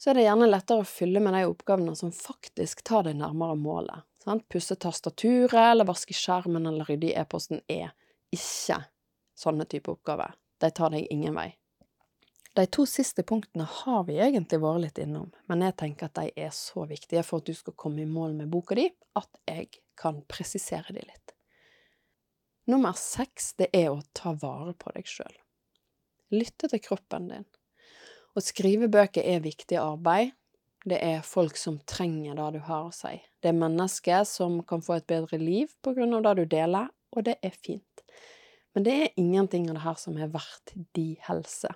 så 0.00 0.10
er 0.10 0.18
det 0.18 0.24
gjerne 0.26 0.48
lettere 0.48 0.82
å 0.82 0.88
fylle 0.88 1.20
med 1.22 1.36
de 1.36 1.44
oppgavene 1.46 1.94
som 1.94 2.10
faktisk 2.10 2.82
tar 2.88 3.06
deg 3.06 3.20
nærmere 3.20 3.54
målet. 3.60 4.02
Sant? 4.24 4.48
Pusse 4.50 4.74
tastaturet 4.80 5.54
eller 5.60 5.86
vaske 5.86 6.16
skjermen 6.16 6.66
eller 6.66 6.88
rydde 6.88 7.12
i 7.12 7.16
e-posten 7.20 7.62
er 7.70 7.92
ikke 8.34 8.80
sånne 9.38 9.68
type 9.70 9.92
oppgaver. 9.92 10.34
De 10.58 10.70
tar 10.74 10.94
deg 10.94 11.06
ingen 11.10 11.36
vei. 11.38 11.52
De 12.52 12.66
to 12.66 12.84
siste 12.86 13.22
punktene 13.22 13.64
har 13.64 14.02
vi 14.04 14.18
egentlig 14.20 14.58
vært 14.60 14.82
litt 14.82 14.98
innom, 15.00 15.30
men 15.48 15.62
jeg 15.64 15.76
tenker 15.80 16.10
at 16.10 16.18
de 16.18 16.32
er 16.36 16.50
så 16.52 16.84
viktige 16.88 17.22
for 17.24 17.40
at 17.40 17.48
du 17.48 17.56
skal 17.56 17.76
komme 17.80 18.02
i 18.02 18.08
mål 18.08 18.34
med 18.36 18.50
boka 18.52 18.76
di, 18.76 18.90
at 19.16 19.40
jeg 19.48 19.70
kan 19.96 20.20
presisere 20.28 20.92
de 20.92 21.00
litt. 21.00 21.32
Nummer 22.68 22.92
seks, 22.98 23.54
det 23.56 23.70
er 23.72 23.88
å 23.90 24.02
ta 24.12 24.34
vare 24.36 24.74
på 24.76 24.92
deg 24.92 25.08
sjøl. 25.08 25.32
Lytte 26.36 26.68
til 26.68 26.82
kroppen 26.84 27.30
din. 27.30 27.48
Å 28.36 28.44
skrive 28.44 28.88
bøker 28.92 29.24
er 29.24 29.40
viktig 29.44 29.80
arbeid, 29.80 30.34
det 30.84 30.98
er 31.00 31.24
folk 31.24 31.56
som 31.56 31.78
trenger 31.88 32.36
det 32.36 32.48
du 32.56 32.60
har 32.66 32.88
å 32.88 32.94
si. 32.94 33.14
Det 33.40 33.52
er 33.52 33.58
mennesker 33.58 34.26
som 34.28 34.60
kan 34.66 34.82
få 34.84 34.98
et 34.98 35.08
bedre 35.08 35.38
liv 35.40 35.72
på 35.80 35.94
grunn 35.96 36.16
av 36.18 36.26
det 36.26 36.42
du 36.42 36.56
deler, 36.56 36.90
og 37.16 37.24
det 37.28 37.38
er 37.40 37.54
fint. 37.54 38.04
Men 38.74 38.84
det 38.84 38.96
er 38.98 39.20
ingenting 39.20 39.68
av 39.70 39.78
det 39.78 39.84
her 39.86 39.98
som 40.00 40.18
er 40.20 40.32
verdt 40.32 40.74
de 40.96 41.06
helse. 41.28 41.72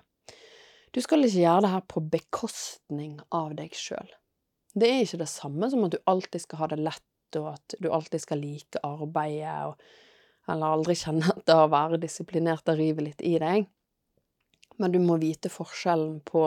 Du 0.95 1.01
skal 1.03 1.25
ikke 1.25 1.43
gjøre 1.43 1.63
det 1.65 1.73
her 1.73 1.85
på 1.89 2.03
bekostning 2.13 3.17
av 3.35 3.53
deg 3.57 3.75
sjøl. 3.75 4.09
Det 4.77 4.89
er 4.89 5.03
ikke 5.03 5.21
det 5.23 5.29
samme 5.31 5.69
som 5.71 5.85
at 5.87 5.95
du 5.95 6.01
alltid 6.09 6.43
skal 6.43 6.61
ha 6.61 6.69
det 6.73 6.81
lett, 6.81 7.37
og 7.37 7.49
at 7.55 7.75
du 7.81 7.89
alltid 7.91 8.23
skal 8.23 8.41
like 8.41 8.81
arbeidet, 8.85 9.71
og, 9.71 9.81
eller 10.47 10.77
aldri 10.77 10.95
kjenne 10.97 11.31
at 11.33 11.43
det 11.49 11.57
å 11.57 11.69
være 11.73 11.99
disiplinert 12.01 12.65
det 12.69 12.77
river 12.79 13.09
litt 13.09 13.23
i 13.25 13.35
deg. 13.41 13.67
Men 14.77 14.93
du 14.93 14.99
må 15.01 15.17
vite 15.19 15.49
forskjellen 15.49 16.19
på 16.27 16.43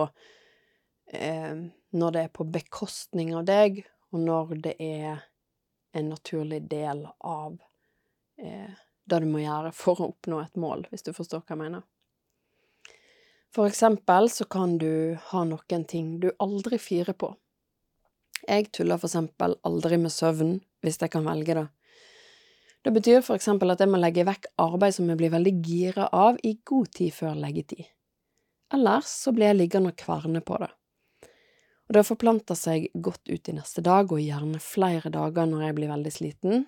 eh, 1.12 1.66
når 1.90 2.14
det 2.14 2.22
er 2.22 2.34
på 2.34 2.46
bekostning 2.46 3.34
av 3.34 3.48
deg, 3.50 3.82
og 4.14 4.22
når 4.22 4.54
det 4.62 4.76
er 4.78 5.26
en 5.98 6.12
naturlig 6.12 6.62
del 6.70 7.02
av 7.26 7.58
eh, 8.38 8.70
det 9.10 9.20
du 9.22 9.26
må 9.30 9.42
gjøre 9.42 9.72
for 9.74 9.98
å 9.98 10.12
oppnå 10.12 10.38
et 10.44 10.60
mål, 10.60 10.86
hvis 10.90 11.06
du 11.06 11.12
forstår 11.14 11.42
hva 11.42 11.56
jeg 11.56 11.62
mener. 11.64 11.86
For 13.50 13.66
eksempel 13.66 14.30
så 14.30 14.46
kan 14.46 14.76
du 14.78 15.18
ha 15.32 15.44
noen 15.44 15.84
ting 15.90 16.18
du 16.22 16.30
aldri 16.38 16.78
firer 16.78 17.16
på. 17.18 17.32
Jeg 18.46 18.70
tuller 18.74 19.00
for 19.00 19.10
eksempel 19.10 19.56
aldri 19.66 19.98
med 20.00 20.14
søvn, 20.14 20.60
hvis 20.84 21.00
jeg 21.02 21.10
kan 21.12 21.26
velge, 21.26 21.56
det. 21.58 21.66
Det 22.80 22.92
betyr 22.94 23.24
for 23.26 23.36
eksempel 23.36 23.74
at 23.74 23.82
jeg 23.82 23.90
må 23.92 23.98
legge 24.00 24.24
vekk 24.24 24.46
arbeid 24.62 24.94
som 24.96 25.10
jeg 25.10 25.18
blir 25.20 25.32
veldig 25.34 25.52
gira 25.66 26.06
av, 26.16 26.38
i 26.46 26.54
god 26.64 26.92
tid 26.96 27.12
før 27.12 27.34
leggetid. 27.42 27.90
Ellers 28.72 29.10
så 29.10 29.34
blir 29.34 29.50
jeg 29.50 29.58
liggende 29.58 29.90
og 29.92 29.98
kverne 29.98 30.40
på 30.46 30.60
det. 30.62 30.70
Og 31.90 31.96
det 31.96 32.06
forplanter 32.06 32.54
seg 32.54 32.86
godt 32.94 33.26
ut 33.26 33.50
i 33.50 33.56
neste 33.56 33.82
dag, 33.84 34.12
og 34.14 34.22
gjerne 34.22 34.62
flere 34.62 35.10
dager 35.10 35.50
når 35.50 35.66
jeg 35.66 35.76
blir 35.76 35.90
veldig 35.90 36.12
sliten. 36.14 36.64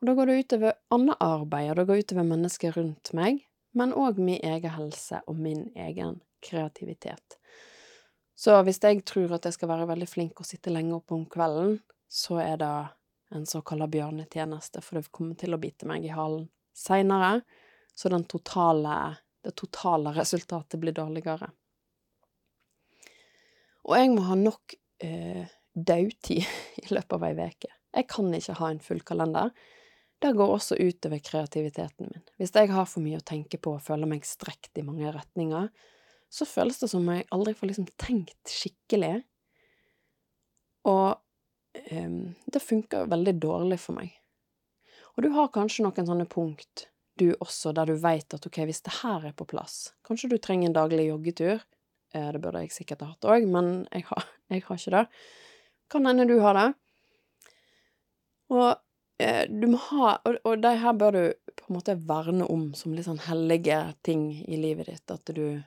Og 0.00 0.08
da 0.08 0.16
går 0.18 0.26
det 0.26 0.40
utover 0.42 0.76
annet 0.90 1.22
arbeid, 1.22 1.70
og 1.70 1.78
det 1.78 1.86
går 1.86 2.02
utover 2.02 2.28
mennesker 2.34 2.76
rundt 2.76 3.12
meg, 3.16 3.44
men 3.76 3.94
òg 3.94 4.18
min 4.18 4.40
egen 4.42 4.74
helse 4.74 5.20
og 5.26 5.38
min 5.38 5.68
egen 5.78 6.20
kreativitet. 6.42 7.38
Så 8.34 8.54
hvis 8.64 8.80
jeg 8.82 9.04
tror 9.04 9.36
at 9.36 9.44
jeg 9.44 9.58
skal 9.58 9.68
være 9.68 9.88
veldig 9.90 10.08
flink 10.08 10.40
og 10.40 10.48
sitte 10.48 10.72
lenge 10.72 10.96
oppe 10.96 11.14
om 11.14 11.26
kvelden, 11.28 11.76
så 12.08 12.40
er 12.40 12.56
det 12.60 12.72
en 13.36 13.46
såkalla 13.46 13.86
bjørnetjeneste, 13.86 14.80
for 14.82 14.98
det 14.98 15.12
kommer 15.14 15.36
til 15.38 15.54
å 15.54 15.60
bite 15.60 15.86
meg 15.86 16.06
i 16.06 16.14
halen 16.14 16.48
seinere, 16.74 17.40
så 17.94 18.08
totale, 18.24 19.16
det 19.44 19.52
totale 19.56 20.14
resultatet 20.16 20.80
blir 20.80 20.96
dårligere. 20.96 21.50
Og 23.84 23.96
jeg 23.98 24.10
må 24.14 24.24
ha 24.28 24.36
nok 24.38 24.74
eh, 25.04 25.44
dødtid 25.74 26.46
i 26.82 26.88
løpet 26.90 27.16
av 27.16 27.26
ei 27.28 27.34
uke. 27.36 27.70
Jeg 27.90 28.08
kan 28.08 28.34
ikke 28.34 28.58
ha 28.60 28.70
en 28.70 28.82
full 28.84 29.00
kalender. 29.02 29.52
Det 30.20 30.34
går 30.36 30.52
også 30.52 30.76
utover 30.76 31.22
kreativiteten 31.24 32.10
min. 32.10 32.24
Hvis 32.36 32.52
jeg 32.52 32.68
har 32.68 32.88
for 32.88 33.00
mye 33.00 33.20
å 33.20 33.24
tenke 33.24 33.56
på 33.56 33.72
og 33.78 33.84
føler 33.84 34.08
meg 34.10 34.26
strekt 34.28 34.76
i 34.76 34.84
mange 34.84 35.08
retninger, 35.14 35.70
så 36.30 36.46
føles 36.46 36.78
det 36.78 36.90
som 36.92 37.02
om 37.02 37.14
jeg 37.14 37.28
aldri 37.34 37.54
får 37.56 37.70
liksom 37.70 37.88
tenkt 37.98 38.52
skikkelig. 38.52 39.14
Og 40.90 41.16
um, 41.96 42.20
det 42.52 42.62
funker 42.62 43.08
veldig 43.10 43.34
dårlig 43.42 43.80
for 43.80 43.96
meg. 43.96 44.12
Og 45.16 45.24
du 45.24 45.32
har 45.34 45.50
kanskje 45.54 45.86
noen 45.86 46.06
sånne 46.06 46.28
punkt, 46.30 46.86
du 47.20 47.32
også, 47.42 47.72
der 47.76 47.90
du 47.90 47.96
veit 48.00 48.36
at 48.36 48.46
ok, 48.46 48.62
hvis 48.68 48.84
det 48.86 48.94
her 49.02 49.26
er 49.28 49.34
på 49.36 49.44
plass 49.44 49.90
Kanskje 50.06 50.30
du 50.30 50.38
trenger 50.40 50.70
en 50.70 50.76
daglig 50.76 51.10
joggetur. 51.10 51.58
Eh, 52.14 52.28
det 52.32 52.40
burde 52.40 52.62
jeg 52.64 52.72
sikkert 52.72 53.02
ha 53.04 53.10
hatt 53.10 53.28
òg, 53.28 53.48
men 53.50 53.82
jeg 53.90 54.06
har, 54.08 54.28
jeg 54.52 54.64
har, 54.64 54.78
ikke 54.78 54.94
det. 54.94 55.02
Kan 55.92 56.08
hende 56.08 56.28
du 56.30 56.38
har 56.40 56.56
det. 56.56 56.68
Og 58.50 58.70
du 59.50 59.66
må 59.72 59.78
ha 59.90 60.14
Og, 60.28 60.36
og 60.46 60.62
de 60.62 60.70
her 60.80 60.94
bør 60.96 61.16
du 61.16 61.22
på 61.58 61.66
en 61.68 61.76
måte 61.76 61.96
verne 62.08 62.46
om 62.48 62.70
som 62.78 62.94
litt 62.94 63.08
sånn 63.08 63.22
hellige 63.26 63.80
ting 64.06 64.30
i 64.46 64.58
livet 64.60 64.90
ditt. 64.90 65.12
At 65.12 65.32
du, 65.36 65.60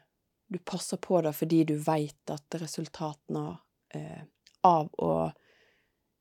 du 0.50 0.60
passer 0.66 1.02
på 1.02 1.22
det 1.26 1.36
fordi 1.38 1.64
du 1.70 1.76
veit 1.84 2.34
at 2.34 2.60
resultatene 2.62 3.46
eh, 3.96 4.24
av 4.68 4.90
å 4.98 5.14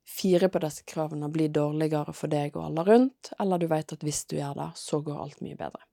fire 0.08 0.48
på 0.52 0.60
disse 0.62 0.84
kravene 0.88 1.30
blir 1.32 1.52
dårligere 1.54 2.12
for 2.16 2.32
deg 2.32 2.56
og 2.56 2.66
alle 2.66 2.84
rundt, 2.88 3.30
eller 3.40 3.60
du 3.60 3.68
vet 3.70 3.94
at 3.94 4.02
hvis 4.04 4.24
du 4.30 4.36
gjør 4.36 4.58
det, 4.58 4.70
så 4.76 5.00
går 5.04 5.20
alt 5.24 5.42
mye 5.44 5.58
bedre. 5.58 5.84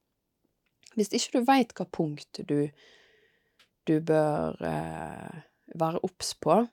Hvis 0.97 1.13
ikke 1.13 1.37
du 1.39 1.45
vet 1.47 1.75
hva 1.77 1.85
punkt 1.85 2.41
du, 2.49 2.57
du 3.85 3.95
bør 4.01 4.57
eh, 4.65 5.43
være 5.77 6.01
obs 6.03 6.33
på 6.41 6.63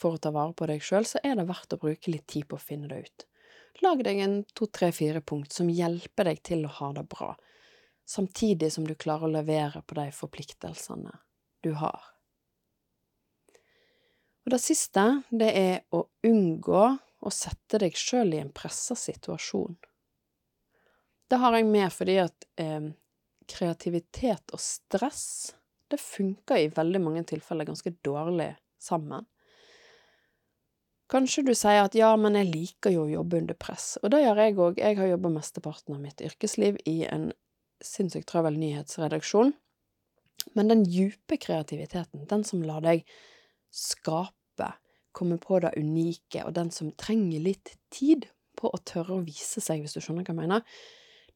for 0.00 0.16
å 0.16 0.20
ta 0.20 0.34
vare 0.34 0.52
på 0.58 0.66
deg 0.68 0.82
sjøl, 0.82 1.06
så 1.06 1.22
er 1.22 1.38
det 1.38 1.46
verdt 1.48 1.76
å 1.76 1.80
bruke 1.80 2.10
litt 2.10 2.26
tid 2.30 2.48
på 2.50 2.58
å 2.58 2.62
finne 2.62 2.90
det 2.90 3.04
ut. 3.06 3.26
Lag 3.82 4.04
deg 4.06 4.20
en 4.22 4.36
to, 4.54 4.66
tre, 4.66 4.92
fire 4.92 5.20
punkt 5.20 5.52
som 5.52 5.70
hjelper 5.70 6.30
deg 6.30 6.42
til 6.46 6.64
å 6.66 6.72
ha 6.78 6.92
det 6.94 7.06
bra, 7.10 7.32
samtidig 8.06 8.70
som 8.72 8.86
du 8.86 8.94
klarer 8.94 9.26
å 9.26 9.34
levere 9.34 9.82
på 9.82 9.96
de 9.98 10.10
forpliktelsene 10.14 11.14
du 11.64 11.72
har. 11.80 12.14
Og 14.44 14.52
det 14.52 14.60
siste, 14.60 15.04
det 15.32 15.50
er 15.56 15.76
å 15.96 16.04
unngå 16.28 16.84
å 17.24 17.32
sette 17.32 17.80
deg 17.80 17.96
sjøl 17.96 18.36
i 18.36 18.42
en 18.42 18.52
pressa 18.52 18.94
situasjon. 18.98 19.76
Det 21.28 21.40
har 21.40 21.56
jeg 21.56 21.66
med 21.66 21.92
fordi 21.92 22.18
at 22.20 22.46
eh, 22.60 22.90
kreativitet 23.48 24.52
og 24.52 24.60
stress, 24.60 25.54
det 25.88 26.00
funker 26.00 26.60
i 26.60 26.72
veldig 26.72 27.00
mange 27.00 27.24
tilfeller 27.28 27.68
ganske 27.68 27.94
dårlig 28.04 28.52
sammen. 28.80 29.24
Kanskje 31.14 31.44
du 31.46 31.52
sier 31.54 31.84
at 31.84 31.94
ja, 31.94 32.08
men 32.18 32.34
jeg 32.34 32.48
liker 32.50 32.90
jo 32.90 33.04
å 33.04 33.12
jobbe 33.12 33.38
under 33.38 33.54
press, 33.54 33.92
og 34.02 34.10
det 34.10 34.24
gjør 34.24 34.40
jeg 34.42 34.54
òg. 34.58 34.80
Jeg 34.82 34.96
har 34.98 35.12
jobba 35.12 35.30
mesteparten 35.36 35.94
av 35.94 36.00
mitt 36.02 36.22
yrkesliv 36.26 36.80
i 36.90 37.04
en 37.06 37.28
sinnssykt 37.84 38.26
travel 38.32 38.58
nyhetsredaksjon. 38.58 39.52
Men 40.58 40.72
den 40.72 40.82
djupe 40.90 41.38
kreativiteten, 41.38 42.26
den 42.26 42.42
som 42.48 42.64
lar 42.66 42.82
deg 42.82 43.06
skape, 43.70 44.72
komme 45.14 45.38
på 45.38 45.60
det 45.62 45.70
unike, 45.78 46.42
og 46.42 46.56
den 46.58 46.74
som 46.74 46.90
trenger 46.98 47.46
litt 47.46 47.76
tid 47.94 48.26
på 48.58 48.72
å 48.74 48.82
tørre 48.82 49.20
å 49.20 49.22
vise 49.22 49.62
seg, 49.62 49.84
hvis 49.84 49.94
du 49.94 50.02
skjønner 50.02 50.26
hva 50.26 50.34
jeg 50.34 50.40
mener, 50.42 50.76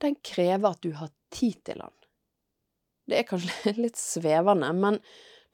den 0.03 0.19
krever 0.27 0.75
at 0.75 0.83
du 0.83 0.91
har 0.99 1.15
tid 1.35 1.63
til 1.67 1.85
den. 1.85 1.95
Det 3.07 3.23
er 3.23 3.31
kanskje 3.31 3.77
litt 3.85 4.01
svevende, 4.01 4.75
men 4.75 4.99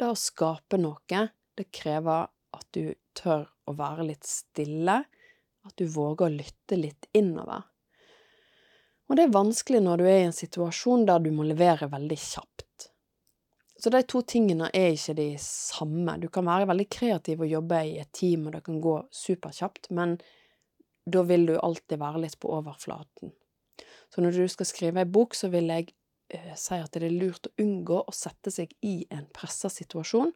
det 0.01 0.09
å 0.09 0.17
skape 0.17 0.81
noe, 0.81 1.27
det 1.61 1.69
krever 1.77 2.31
at 2.57 2.69
du 2.73 2.97
tør 3.13 3.51
å 3.69 3.77
være 3.77 4.09
litt 4.11 4.27
stille, 4.29 4.99
at 5.65 5.77
du 5.81 5.87
våger 5.89 6.27
å 6.27 6.35
lytte 6.35 6.77
litt 6.77 7.09
innover. 7.17 7.65
Og 9.09 9.17
det 9.17 9.27
er 9.27 9.37
vanskelig 9.37 9.81
når 9.85 10.01
du 10.01 10.07
er 10.09 10.21
i 10.23 10.29
en 10.29 10.37
situasjon 10.37 11.05
der 11.09 11.21
du 11.25 11.31
må 11.35 11.45
levere 11.47 11.91
veldig 11.93 12.19
kjapt. 12.21 12.89
Så 13.85 13.91
de 13.93 14.01
to 14.09 14.23
tingene 14.25 14.71
er 14.73 14.95
ikke 14.95 15.17
de 15.19 15.27
samme. 15.43 16.15
Du 16.23 16.31
kan 16.33 16.47
være 16.49 16.69
veldig 16.71 16.87
kreativ 16.89 17.43
og 17.45 17.51
jobbe 17.51 17.83
i 17.85 17.99
et 18.01 18.13
team, 18.17 18.47
og 18.47 18.55
det 18.57 18.63
kan 18.65 18.79
gå 18.81 18.95
superkjapt, 19.13 19.91
men 19.93 20.17
da 21.05 21.25
vil 21.29 21.45
du 21.51 21.59
alltid 21.59 22.01
være 22.01 22.23
litt 22.23 22.39
på 22.41 22.53
overflaten. 22.55 23.35
Så 24.09 24.25
når 24.25 24.39
du 24.39 24.49
skal 24.49 24.69
skrive 24.71 25.03
ei 25.03 25.11
bok, 25.11 25.37
så 25.37 25.51
vil 25.53 25.69
jeg 25.69 25.91
eh, 26.33 26.55
si 26.57 26.79
at 26.79 26.97
det 26.97 27.11
er 27.11 27.17
lurt 27.19 27.51
å 27.51 27.55
unngå 27.61 27.99
å 28.07 28.15
sette 28.15 28.53
seg 28.55 28.73
i 28.87 29.03
en 29.13 29.27
pressa 29.37 29.69
situasjon. 29.73 30.33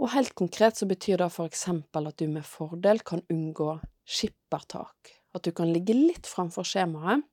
Og 0.00 0.08
helt 0.14 0.32
konkret 0.34 0.78
så 0.80 0.88
betyr 0.88 1.20
det 1.20 1.28
eksempel 1.44 2.08
at 2.08 2.16
du 2.16 2.28
med 2.28 2.46
fordel 2.48 3.02
kan 3.04 3.20
unngå 3.28 3.74
skippertak. 4.08 5.12
At 5.36 5.44
du 5.44 5.52
kan 5.52 5.72
ligge 5.72 5.94
litt 5.94 6.26
framfor 6.26 6.64
skjemaet. 6.64 7.26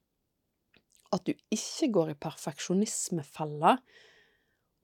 At 1.15 1.23
du 1.23 1.31
ikke 1.53 1.87
går 1.95 2.11
i 2.11 2.19
perfeksjonismefella 2.19 3.77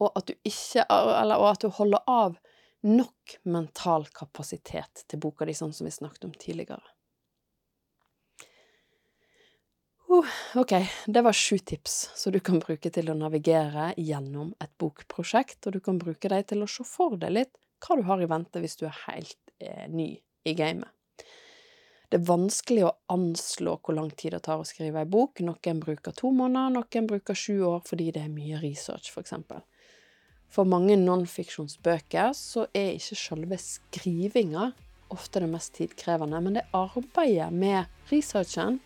og 0.03 0.11
at 0.19 0.29
du 0.29 0.33
ikke 0.47 0.85
Eller 0.89 1.39
og 1.39 1.51
at 1.51 1.63
du 1.63 1.69
holder 1.71 2.03
av 2.09 2.39
nok 2.83 3.37
mental 3.47 4.09
kapasitet 4.11 5.05
til 5.07 5.21
boka 5.23 5.47
di, 5.47 5.55
sånn 5.55 5.71
som 5.75 5.87
vi 5.87 5.93
snakket 5.95 6.25
om 6.27 6.33
tidligere. 6.35 6.83
Uh, 10.11 10.27
ok, 10.59 10.73
det 11.07 11.23
var 11.23 11.33
sju 11.37 11.61
tips 11.63 11.95
som 12.19 12.35
du 12.35 12.41
kan 12.43 12.59
bruke 12.59 12.91
til 12.91 13.07
å 13.09 13.15
navigere 13.15 13.93
gjennom 13.95 14.51
et 14.59 14.73
bokprosjekt, 14.77 15.61
og 15.65 15.77
du 15.77 15.79
kan 15.85 16.01
bruke 16.01 16.27
dem 16.29 16.43
til 16.49 16.65
å 16.65 16.69
se 16.69 16.83
for 16.85 17.15
deg 17.21 17.37
litt 17.39 17.55
hva 17.83 17.97
du 17.99 18.05
har 18.07 18.21
i 18.23 18.29
vente 18.29 18.61
hvis 18.63 18.77
du 18.79 18.85
er 18.87 19.01
helt 19.07 19.53
eh, 19.59 19.87
ny 19.91 20.15
i 20.47 20.55
gamet. 20.57 20.89
Det 22.09 22.19
er 22.19 22.27
vanskelig 22.29 22.83
å 22.85 22.95
anslå 23.09 23.79
hvor 23.81 23.95
lang 23.97 24.11
tid 24.13 24.35
det 24.35 24.43
tar 24.45 24.61
å 24.61 24.67
skrive 24.67 25.01
ei 25.01 25.09
bok. 25.09 25.41
Noen 25.41 25.79
bruker 25.81 26.13
to 26.13 26.29
måneder, 26.29 26.75
noen 26.75 27.07
bruker 27.09 27.37
sju 27.37 27.63
år 27.65 27.81
fordi 27.87 28.11
det 28.13 28.21
er 28.27 28.33
mye 28.33 28.59
research, 28.61 29.09
eksempel. 29.17 29.63
For 30.53 30.69
mange 30.69 30.93
nonfiksjonsbøker 31.01 32.35
så 32.37 32.67
er 32.69 32.93
ikke 32.99 33.17
selve 33.17 33.57
skrivinga 33.57 34.69
ofte 35.13 35.41
det 35.41 35.49
mest 35.49 35.73
tidkrevende, 35.77 36.41
men 36.41 36.59
det 36.59 36.67
er 36.67 36.79
arbeidet 36.85 37.49
med 37.53 38.09
researchen, 38.11 38.77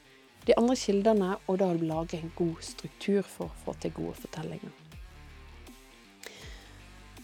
de 0.47 0.55
andre 0.55 0.79
kildene, 0.79 1.35
og 1.47 1.59
da 1.59 1.73
lage 1.75 2.21
en 2.21 2.31
god 2.39 2.63
struktur 2.63 3.23
for 3.27 3.49
å 3.51 3.63
få 3.65 3.75
til 3.83 3.95
gode 3.99 4.15
fortellinger. 4.23 4.86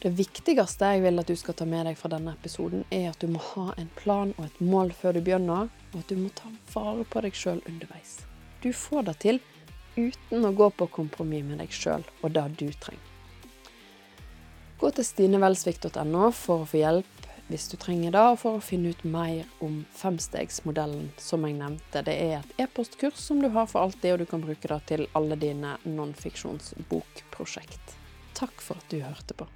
Det 0.04 0.10
viktigste 0.12 0.88
jeg 0.92 1.00
vil 1.06 1.22
at 1.22 1.30
du 1.32 1.36
skal 1.40 1.56
ta 1.56 1.64
med 1.64 1.86
deg 1.88 1.96
fra 1.96 2.10
denne 2.12 2.34
episoden, 2.36 2.82
er 2.92 3.06
at 3.14 3.22
du 3.24 3.30
må 3.32 3.40
ha 3.54 3.70
en 3.80 3.88
plan 3.96 4.34
og 4.36 4.50
et 4.50 4.58
mål 4.60 4.92
før 5.00 5.16
du 5.16 5.22
begynner, 5.24 5.70
og 5.94 5.98
at 6.02 6.12
du 6.12 6.20
må 6.20 6.28
ta 6.36 6.50
vare 6.74 7.06
på 7.08 7.22
deg 7.24 7.38
sjøl 7.40 7.62
underveis. 7.72 8.18
Du 8.60 8.76
får 8.76 9.08
det 9.08 9.16
til 9.24 9.40
uten 9.96 10.44
å 10.44 10.52
gå 10.60 10.68
på 10.76 10.90
kompromiss 10.92 11.48
med 11.48 11.64
deg 11.64 11.72
sjøl 11.72 12.04
og 12.20 12.36
det 12.36 12.44
du 12.60 12.68
trenger. 12.84 13.08
Gå 14.84 14.92
til 14.92 15.08
stinevelsvik.no 15.08 16.32
for 16.36 16.66
å 16.66 16.68
få 16.68 16.78
hjelp 16.84 17.08
hvis 17.48 17.72
du 17.72 17.76
trenger 17.80 18.12
det, 18.12 18.28
og 18.34 18.40
for 18.44 18.60
å 18.60 18.64
finne 18.64 18.92
ut 18.92 19.04
mer 19.08 19.48
om 19.64 19.88
femstegsmodellen 19.96 21.16
som 21.22 21.48
jeg 21.48 21.56
nevnte. 21.64 22.04
Det 22.04 22.16
er 22.28 22.40
et 22.42 22.54
e-postkurs 22.68 23.20
som 23.24 23.40
du 23.40 23.48
har 23.56 23.72
for 23.72 23.80
alltid, 23.88 24.12
og 24.12 24.20
du 24.20 24.28
kan 24.28 24.44
bruke 24.44 24.68
det 24.68 24.82
til 24.92 25.08
alle 25.16 25.36
dine 25.40 25.78
nonfiksjonsbokprosjekt. 25.88 27.86
Takk 28.36 28.58
for 28.60 28.76
at 28.84 28.88
du 28.92 29.00
hørte 29.00 29.36
på. 29.40 29.48